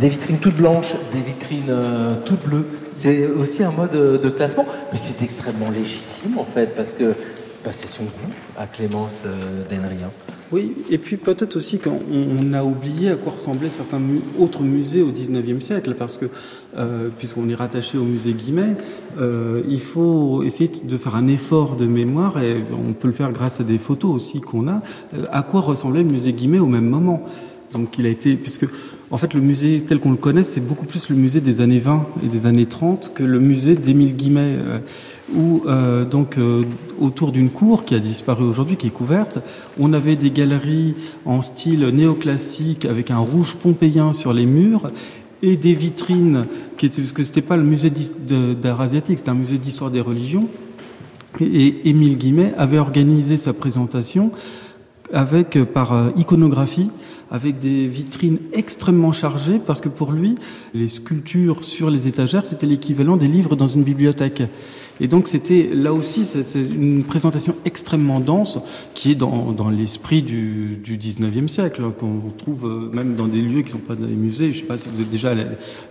[0.00, 2.66] des vitrines toutes blanches, des vitrines euh, toutes bleues.
[2.94, 7.14] C'est aussi un mode de classement, mais c'est extrêmement légitime en fait, parce que
[7.64, 10.10] bah, c'est son goût à Clémence euh, Denrien.
[10.52, 14.00] Oui, et puis peut-être aussi qu'on on a oublié à quoi ressemblaient certains
[14.38, 16.26] autres musées au 19e siècle, parce que
[16.76, 18.76] euh, puisqu'on est rattaché au musée Guimet,
[19.18, 23.32] euh, il faut essayer de faire un effort de mémoire, et on peut le faire
[23.32, 24.82] grâce à des photos aussi qu'on a,
[25.30, 27.22] à quoi ressemblait le musée Guimet au même moment?
[27.72, 28.66] Donc il a été, puisque
[29.10, 31.78] en fait, le musée tel qu'on le connaît, c'est beaucoup plus le musée des années
[31.78, 34.58] 20 et des années 30 que le musée d'Émile Guimet.
[34.58, 34.78] Euh,
[35.34, 36.64] où euh, donc euh,
[37.00, 39.38] autour d'une cour qui a disparu aujourd'hui, qui est couverte,
[39.78, 40.94] on avait des galeries
[41.24, 44.90] en style néoclassique avec un rouge pompéien sur les murs
[45.44, 49.34] et des vitrines qui étaient, parce que c'était pas le musée d'art asiatique, c'était un
[49.34, 50.48] musée d'histoire des religions.
[51.40, 54.32] Et Émile Guimet avait organisé sa présentation
[55.12, 56.90] avec par iconographie
[57.30, 60.36] avec des vitrines extrêmement chargées parce que pour lui,
[60.72, 64.44] les sculptures sur les étagères, c'était l'équivalent des livres dans une bibliothèque.
[65.00, 68.60] Et donc c'était là aussi c'est une présentation extrêmement dense
[68.94, 73.26] qui est dans, dans l'esprit du, du 19e siècle, hein, qu'on trouve euh, même dans
[73.26, 74.52] des lieux qui ne sont pas les musées.
[74.52, 75.34] Je ne sais pas si vous êtes déjà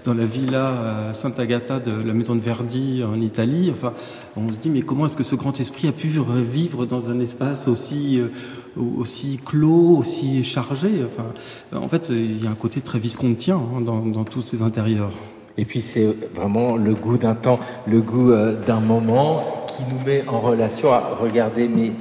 [0.05, 3.69] dans la villa à Santa Agata de la maison de Verdi en Italie.
[3.71, 3.93] Enfin,
[4.37, 6.07] on se dit mais comment est-ce que ce grand esprit a pu
[6.49, 8.29] vivre dans un espace aussi, euh,
[8.77, 11.03] aussi clos, aussi chargé?
[11.05, 11.25] Enfin,
[11.77, 15.11] En fait, il y a un côté très viscontien hein, dans, dans tous ces intérieurs.
[15.57, 20.03] Et puis c'est vraiment le goût d'un temps, le goût euh, d'un moment qui nous
[20.03, 21.91] met en relation à regarder, mais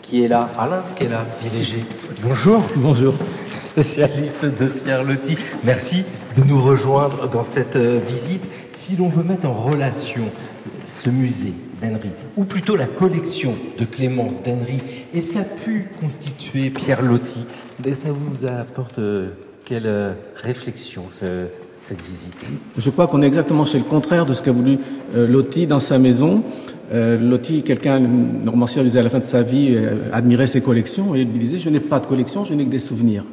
[0.00, 1.84] qui est là Alain qui est là, léger.
[2.22, 2.62] Bonjour.
[2.76, 3.14] Bonjour.
[3.64, 5.36] Spécialiste de Pierre Loti.
[5.64, 6.04] Merci
[6.36, 8.48] de nous rejoindre dans cette euh, visite.
[8.72, 10.22] Si l'on veut mettre en relation
[10.86, 11.52] ce musée
[11.82, 14.80] d'Henry, ou plutôt la collection de Clémence d'Henry,
[15.14, 17.44] est-ce qu'a pu constituer Pierre Loti?
[17.94, 19.30] Ça vous apporte euh,
[19.64, 21.46] quelle réflexion ce,
[22.78, 24.78] Je crois qu'on est exactement chez le contraire de ce qu'a voulu
[25.14, 26.42] euh, Loti dans sa maison.
[26.92, 30.60] Euh, Loti, quelqu'un, un romancier, disait à la fin de sa vie, euh, admirait ses
[30.60, 33.24] collections, et il disait, je n'ai pas de collection, je n'ai que des souvenirs.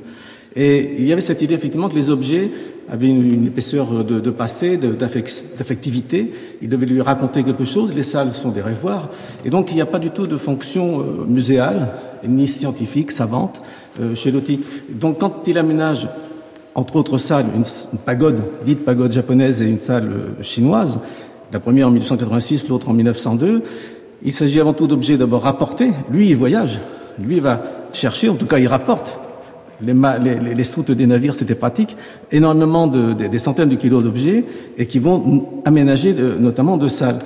[0.55, 2.49] Et il y avait cette idée effectivement que les objets
[2.89, 6.33] avaient une, épaisseur de, de passé, d'affectivité.
[6.63, 7.93] Il devait lui raconter quelque chose.
[7.93, 9.09] Les salles sont des rêvoirs.
[9.45, 11.89] Et donc il n'y a pas du tout de fonction euh, muséale,
[12.27, 13.61] ni scientifique, savante,
[13.99, 14.61] euh, chez Loti.
[14.89, 16.07] Donc quand il aménage
[16.77, 17.63] entre autres salles, une,
[17.99, 20.99] pagode, dite pagode japonaise et une salle euh, chinoise,
[21.51, 23.63] la première en 1886, l'autre en 1902.
[24.23, 25.91] Il s'agit avant tout d'objets d'abord rapportés.
[26.11, 26.79] Lui, il voyage.
[27.19, 27.63] Lui, il va
[27.93, 29.19] chercher, en tout cas, il rapporte.
[29.81, 31.97] Les, les, les soutes des navires, c'était pratique.
[32.31, 34.45] Énormément de, des centaines de kilos d'objets
[34.77, 37.19] et qui vont aménager notamment de salles.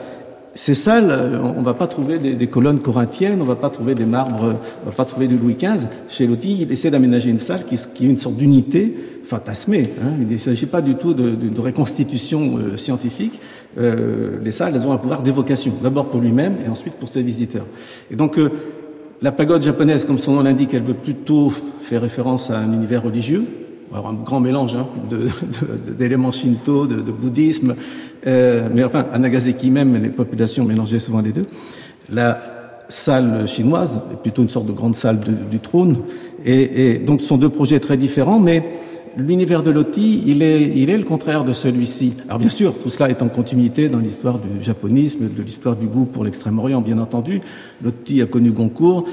[0.54, 3.70] Ces salles, euh, on ne va pas trouver des, colonnes corinthiennes, on ne va pas
[3.70, 5.88] trouver des marbres, on ne va pas trouver du Louis XV.
[6.10, 8.94] Chez Loti, il essaie d'aménager une salle qui, qui est une sorte d'unité
[9.32, 9.90] fantasmée.
[10.04, 10.12] Hein.
[10.20, 13.40] Il ne s'agit pas du tout de, reconstitution euh, scientifique.
[13.78, 17.22] Euh, les salles, elles ont un pouvoir d'évocation, d'abord pour lui-même et ensuite pour ses
[17.22, 17.66] visiteurs.
[18.12, 18.50] Et donc, euh,
[19.22, 21.50] la pagode japonaise, comme son nom l'indique, elle veut plutôt
[21.82, 23.46] faire référence à un univers religieux,
[23.94, 24.88] alors un grand mélange hein,
[25.98, 27.76] d'éléments shinto, de, bouddhisme,
[28.26, 31.46] mais enfin, à Nagasaki même, les populations mélangeaient souvent les deux.
[32.12, 32.42] La
[32.90, 35.20] salle chinoise est plutôt une sorte de grande salle
[35.52, 35.98] du trône,
[36.44, 38.64] et, et donc ce sont deux projets très différents, mais
[39.18, 42.14] l'univers de Loti, il est, il est le contraire de celui-ci.
[42.28, 45.88] Alors bien sûr, tout cela est en continuité dans l'histoire du japonisme, de l'histoire du
[45.88, 47.42] goût pour l'Extrême-Orient, bien entendu.
[47.84, 49.06] Loti a connu Goncourt.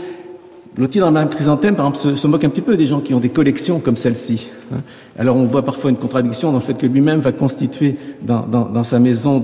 [0.76, 3.18] Loti, dans la chrysanthème, par exemple, se, moque un petit peu des gens qui ont
[3.18, 4.48] des collections comme celle-ci.
[4.72, 4.82] Hein.
[5.18, 9.00] Alors on voit parfois une contradiction dans le fait que lui-même va constituer dans, sa
[9.00, 9.42] maison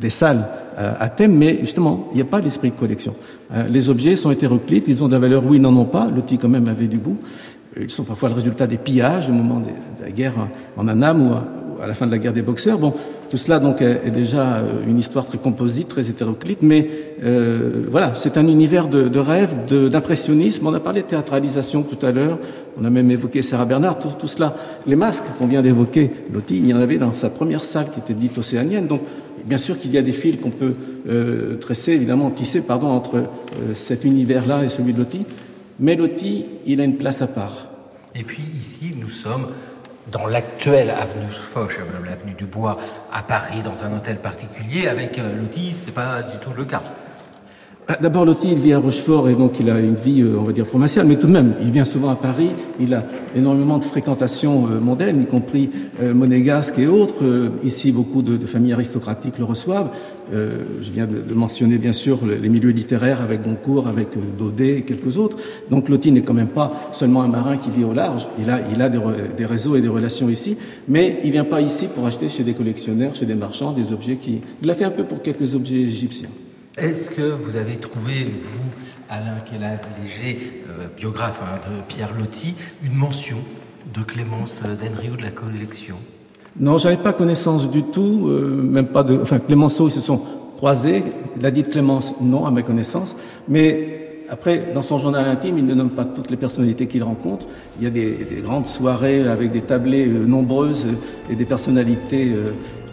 [0.00, 3.14] des salles euh, à thème, mais justement, il n'y a pas l'esprit de collection.
[3.54, 3.66] Hein.
[3.70, 6.10] Les objets sont hétéroclites, ils ont de la valeur ou ils n'en ont pas.
[6.14, 7.18] Loti, quand même, avait du goût.
[7.78, 9.68] Ils sont parfois le résultat des pillages au moment de
[10.02, 10.34] la guerre
[10.76, 11.34] en Annam ou
[11.82, 12.78] à la fin de la guerre des boxeurs.
[12.78, 12.94] Bon,
[13.30, 16.88] tout cela donc est déjà euh, une histoire très composite, très hétéroclite, mais
[17.24, 20.66] euh, voilà, c'est un univers de, rêve, d'impressionnisme.
[20.66, 22.38] On a parlé de théâtralisation tout à l'heure,
[22.80, 24.54] on a même évoqué Sarah Bernard, tout, cela.
[24.86, 28.00] Les masques qu'on vient d'évoquer, Loti, il y en avait dans sa première salle qui
[28.00, 29.02] était dite océanienne, donc
[29.44, 30.74] bien sûr qu'il y a des fils qu'on peut
[31.08, 35.24] euh, tresser, évidemment tisser, pardon, entre euh, cet univers-là et celui de Loti.
[35.78, 37.65] Mais Loti, il a une place à part.
[38.18, 39.52] Et puis ici, nous sommes
[40.10, 42.78] dans l'actuelle avenue Foch, l'avenue du Bois,
[43.12, 44.88] à Paris, dans un hôtel particulier.
[44.88, 46.82] Avec euh, Loti, c'est pas du tout le cas.
[48.00, 50.52] D'abord, Loti, il vit à Rochefort et donc il a une vie, euh, on va
[50.52, 53.04] dire, provinciale, mais tout de même, il vient souvent à Paris, il a
[53.36, 55.70] énormément de fréquentation euh, mondaine, y compris
[56.02, 57.22] euh, monégasque et autres.
[57.62, 59.90] Ici, beaucoup de, familles aristocratiques le reçoivent.
[60.32, 65.16] Je viens de mentionner, bien sûr, les milieux littéraires avec Goncourt, avec Daudet et quelques
[65.16, 65.36] autres.
[65.70, 68.60] Donc Loti n'est quand même pas seulement un marin qui vit au large, il a,
[68.72, 68.98] il a des,
[69.36, 70.56] des réseaux et des relations ici,
[70.88, 74.16] mais il vient pas ici pour acheter chez des collectionneurs, chez des marchands, des objets
[74.16, 74.40] qui...
[74.62, 76.30] Il l'a fait un peu pour quelques objets égyptiens.
[76.76, 78.60] Est-ce que vous avez trouvé, vous,
[79.08, 82.54] Alain Kellab, léger, euh, biographe hein, de Pierre Loti,
[82.84, 83.38] une mention
[83.94, 85.96] de Clémence d'Henry ou de la collection?
[86.60, 89.18] Non, j'avais pas connaissance du tout, euh, même pas de.
[89.18, 90.20] Enfin, Clémenceau, ils se sont
[90.58, 91.02] croisés.
[91.38, 93.16] Il a dit Clémence, non, à ma connaissance.
[93.48, 97.46] Mais après, dans son journal intime, il ne nomme pas toutes les personnalités qu'il rencontre.
[97.78, 100.86] Il y a des, des, grandes soirées avec des tablées euh, nombreuses
[101.30, 102.34] et des personnalités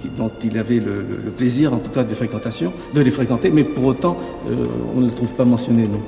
[0.09, 1.03] dont il avait le,
[1.35, 4.17] plaisir, en tout cas, de fréquentation, de les fréquenter, mais pour autant,
[4.95, 6.01] on ne le trouve pas mentionné, non.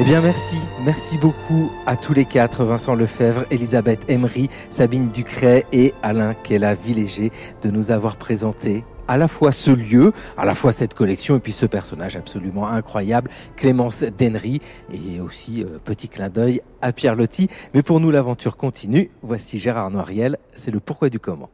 [0.00, 5.66] Eh bien merci, merci beaucoup à tous les quatre, Vincent Lefebvre, Elisabeth Emery, Sabine Ducret
[5.74, 10.54] et Alain Kella Villéger, de nous avoir présenté à la fois ce lieu, à la
[10.54, 14.60] fois cette collection et puis ce personnage absolument incroyable, Clémence Dennery,
[14.92, 17.48] et aussi euh, petit clin d'œil à Pierre Lotti.
[17.74, 19.10] Mais pour nous, l'aventure continue.
[19.22, 21.50] Voici Gérard Noiriel, c'est le pourquoi du comment.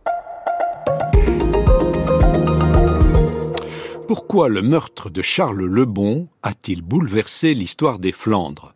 [4.07, 8.76] Pourquoi le meurtre de Charles Lebon a-t-il bouleversé l'histoire des Flandres?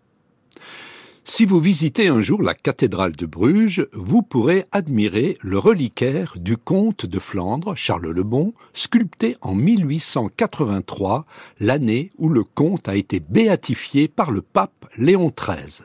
[1.25, 6.57] Si vous visitez un jour la cathédrale de Bruges, vous pourrez admirer le reliquaire du
[6.57, 11.27] comte de Flandre, Charles Lebon, sculpté en 1883,
[11.61, 15.85] l'année où le comte a été béatifié par le pape Léon XIII.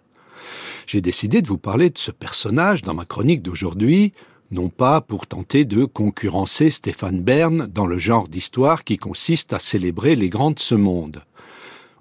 [0.88, 4.13] J'ai décidé de vous parler de ce personnage dans ma chronique d'aujourd'hui,
[4.51, 9.59] non pas pour tenter de concurrencer Stéphane Bern dans le genre d'histoire qui consiste à
[9.59, 11.23] célébrer les grands de ce monde.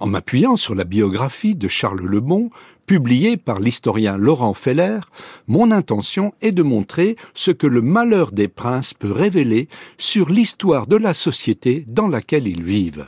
[0.00, 2.50] En m'appuyant sur la biographie de Charles Lebon,
[2.86, 5.00] publiée par l'historien Laurent Feller,
[5.46, 9.68] mon intention est de montrer ce que le malheur des princes peut révéler
[9.98, 13.06] sur l'histoire de la société dans laquelle ils vivent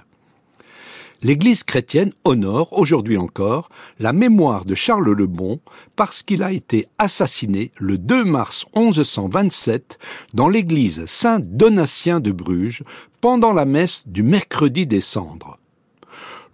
[1.22, 3.68] l'Église chrétienne honore aujourd'hui encore
[3.98, 5.60] la mémoire de Charles le Bon
[5.96, 9.98] parce qu'il a été assassiné le 2 mars 1127
[10.34, 12.84] dans l'église Saint-Donatien de Bruges
[13.20, 15.58] pendant la messe du mercredi des cendres.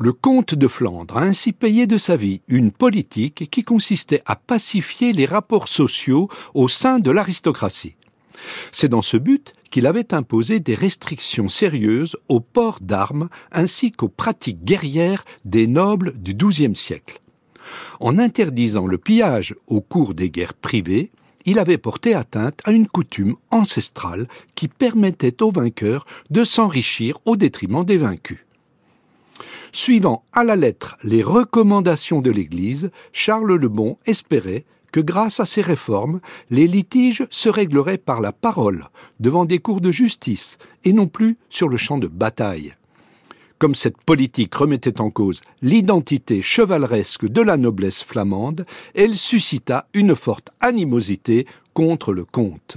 [0.05, 4.35] Le comte de Flandre a ainsi payé de sa vie une politique qui consistait à
[4.35, 7.95] pacifier les rapports sociaux au sein de l'aristocratie.
[8.73, 14.09] C'est dans ce but qu'il avait imposé des restrictions sérieuses au port d'armes ainsi qu'aux
[14.09, 17.21] pratiques guerrières des nobles du XIIe siècle.
[18.01, 21.13] En interdisant le pillage au cours des guerres privées,
[21.45, 24.27] il avait porté atteinte à une coutume ancestrale
[24.57, 28.41] qui permettait aux vainqueurs de s'enrichir au détriment des vaincus.
[29.75, 35.47] Suivant à la lettre les recommandations de l'Église, Charles le Bon espérait que grâce à
[35.47, 36.21] ces réformes,
[36.51, 41.39] les litiges se régleraient par la parole, devant des cours de justice, et non plus
[41.49, 42.75] sur le champ de bataille.
[43.59, 50.15] Comme cette politique remettait en cause l'identité chevaleresque de la noblesse flamande, elle suscita une
[50.15, 52.77] forte animosité contre le comte.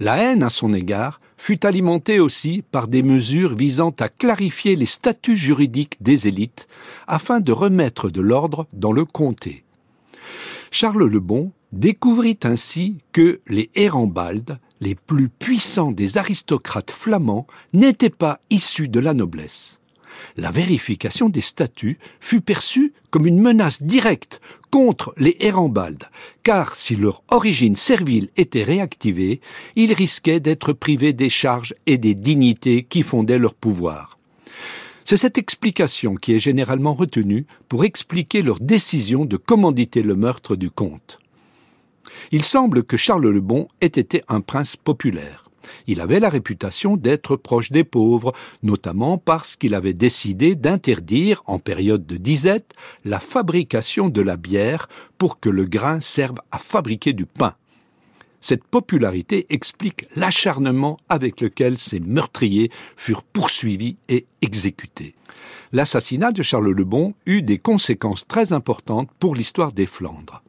[0.00, 4.86] La haine à son égard fut alimentée aussi par des mesures visant à clarifier les
[4.86, 6.66] statuts juridiques des élites
[7.06, 9.62] afin de remettre de l'ordre dans le comté.
[10.70, 18.08] Charles le Bon découvrit ainsi que les Hérambaldes, les plus puissants des aristocrates flamands, n'étaient
[18.08, 19.80] pas issus de la noblesse.
[20.36, 26.08] La vérification des statuts fut perçue comme une menace directe contre les Hérambaldes,
[26.42, 29.40] car si leur origine servile était réactivée,
[29.76, 34.18] ils risquaient d'être privés des charges et des dignités qui fondaient leur pouvoir.
[35.04, 40.56] C'est cette explication qui est généralement retenue pour expliquer leur décision de commanditer le meurtre
[40.56, 41.18] du comte.
[42.32, 45.43] Il semble que Charles le Bon ait été un prince populaire.
[45.86, 51.58] Il avait la réputation d'être proche des pauvres, notamment parce qu'il avait décidé d'interdire, en
[51.58, 52.72] période de disette,
[53.04, 54.88] la fabrication de la bière
[55.18, 57.54] pour que le grain serve à fabriquer du pain.
[58.40, 65.14] Cette popularité explique l'acharnement avec lequel ces meurtriers furent poursuivis et exécutés.
[65.72, 70.42] L'assassinat de Charles le Bon eut des conséquences très importantes pour l'histoire des Flandres.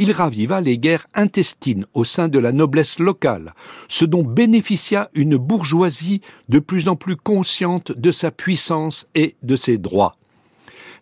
[0.00, 3.52] Il raviva les guerres intestines au sein de la noblesse locale,
[3.88, 9.56] ce dont bénéficia une bourgeoisie de plus en plus consciente de sa puissance et de
[9.56, 10.14] ses droits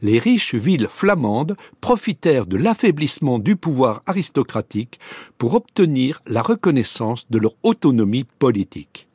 [0.03, 4.99] les riches villes flamandes profitèrent de l'affaiblissement du pouvoir aristocratique
[5.39, 9.09] pour obtenir la reconnaissance de leur autonomie politique.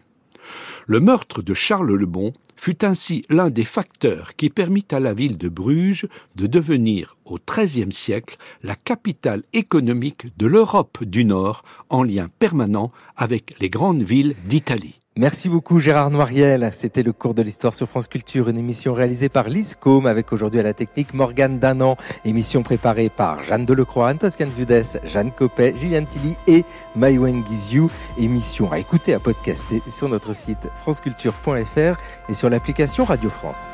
[0.87, 5.15] Le meurtre de Charles le Bon fut ainsi l'un des facteurs qui permit à la
[5.15, 11.63] ville de Bruges de devenir, au XIIIe siècle, la capitale économique de l'Europe du Nord,
[11.89, 15.00] en lien permanent avec les grandes villes d'Italie.
[15.17, 16.71] Merci beaucoup Gérard Noiriel.
[16.73, 20.61] C'était le cours de l'histoire sur France Culture, une émission réalisée par Lise avec aujourd'hui
[20.61, 21.97] à la technique Morgane Danan.
[22.23, 26.63] Émission préparée par Jeanne Delecroix, Antoscan Vudes, Jeanne Copet, Gillian Tilly et
[26.95, 27.91] Maïwen Guizou.
[28.17, 31.99] Émission à écouter, à podcaster sur notre site franceculture.fr
[32.29, 33.73] et sur l'application Radio France.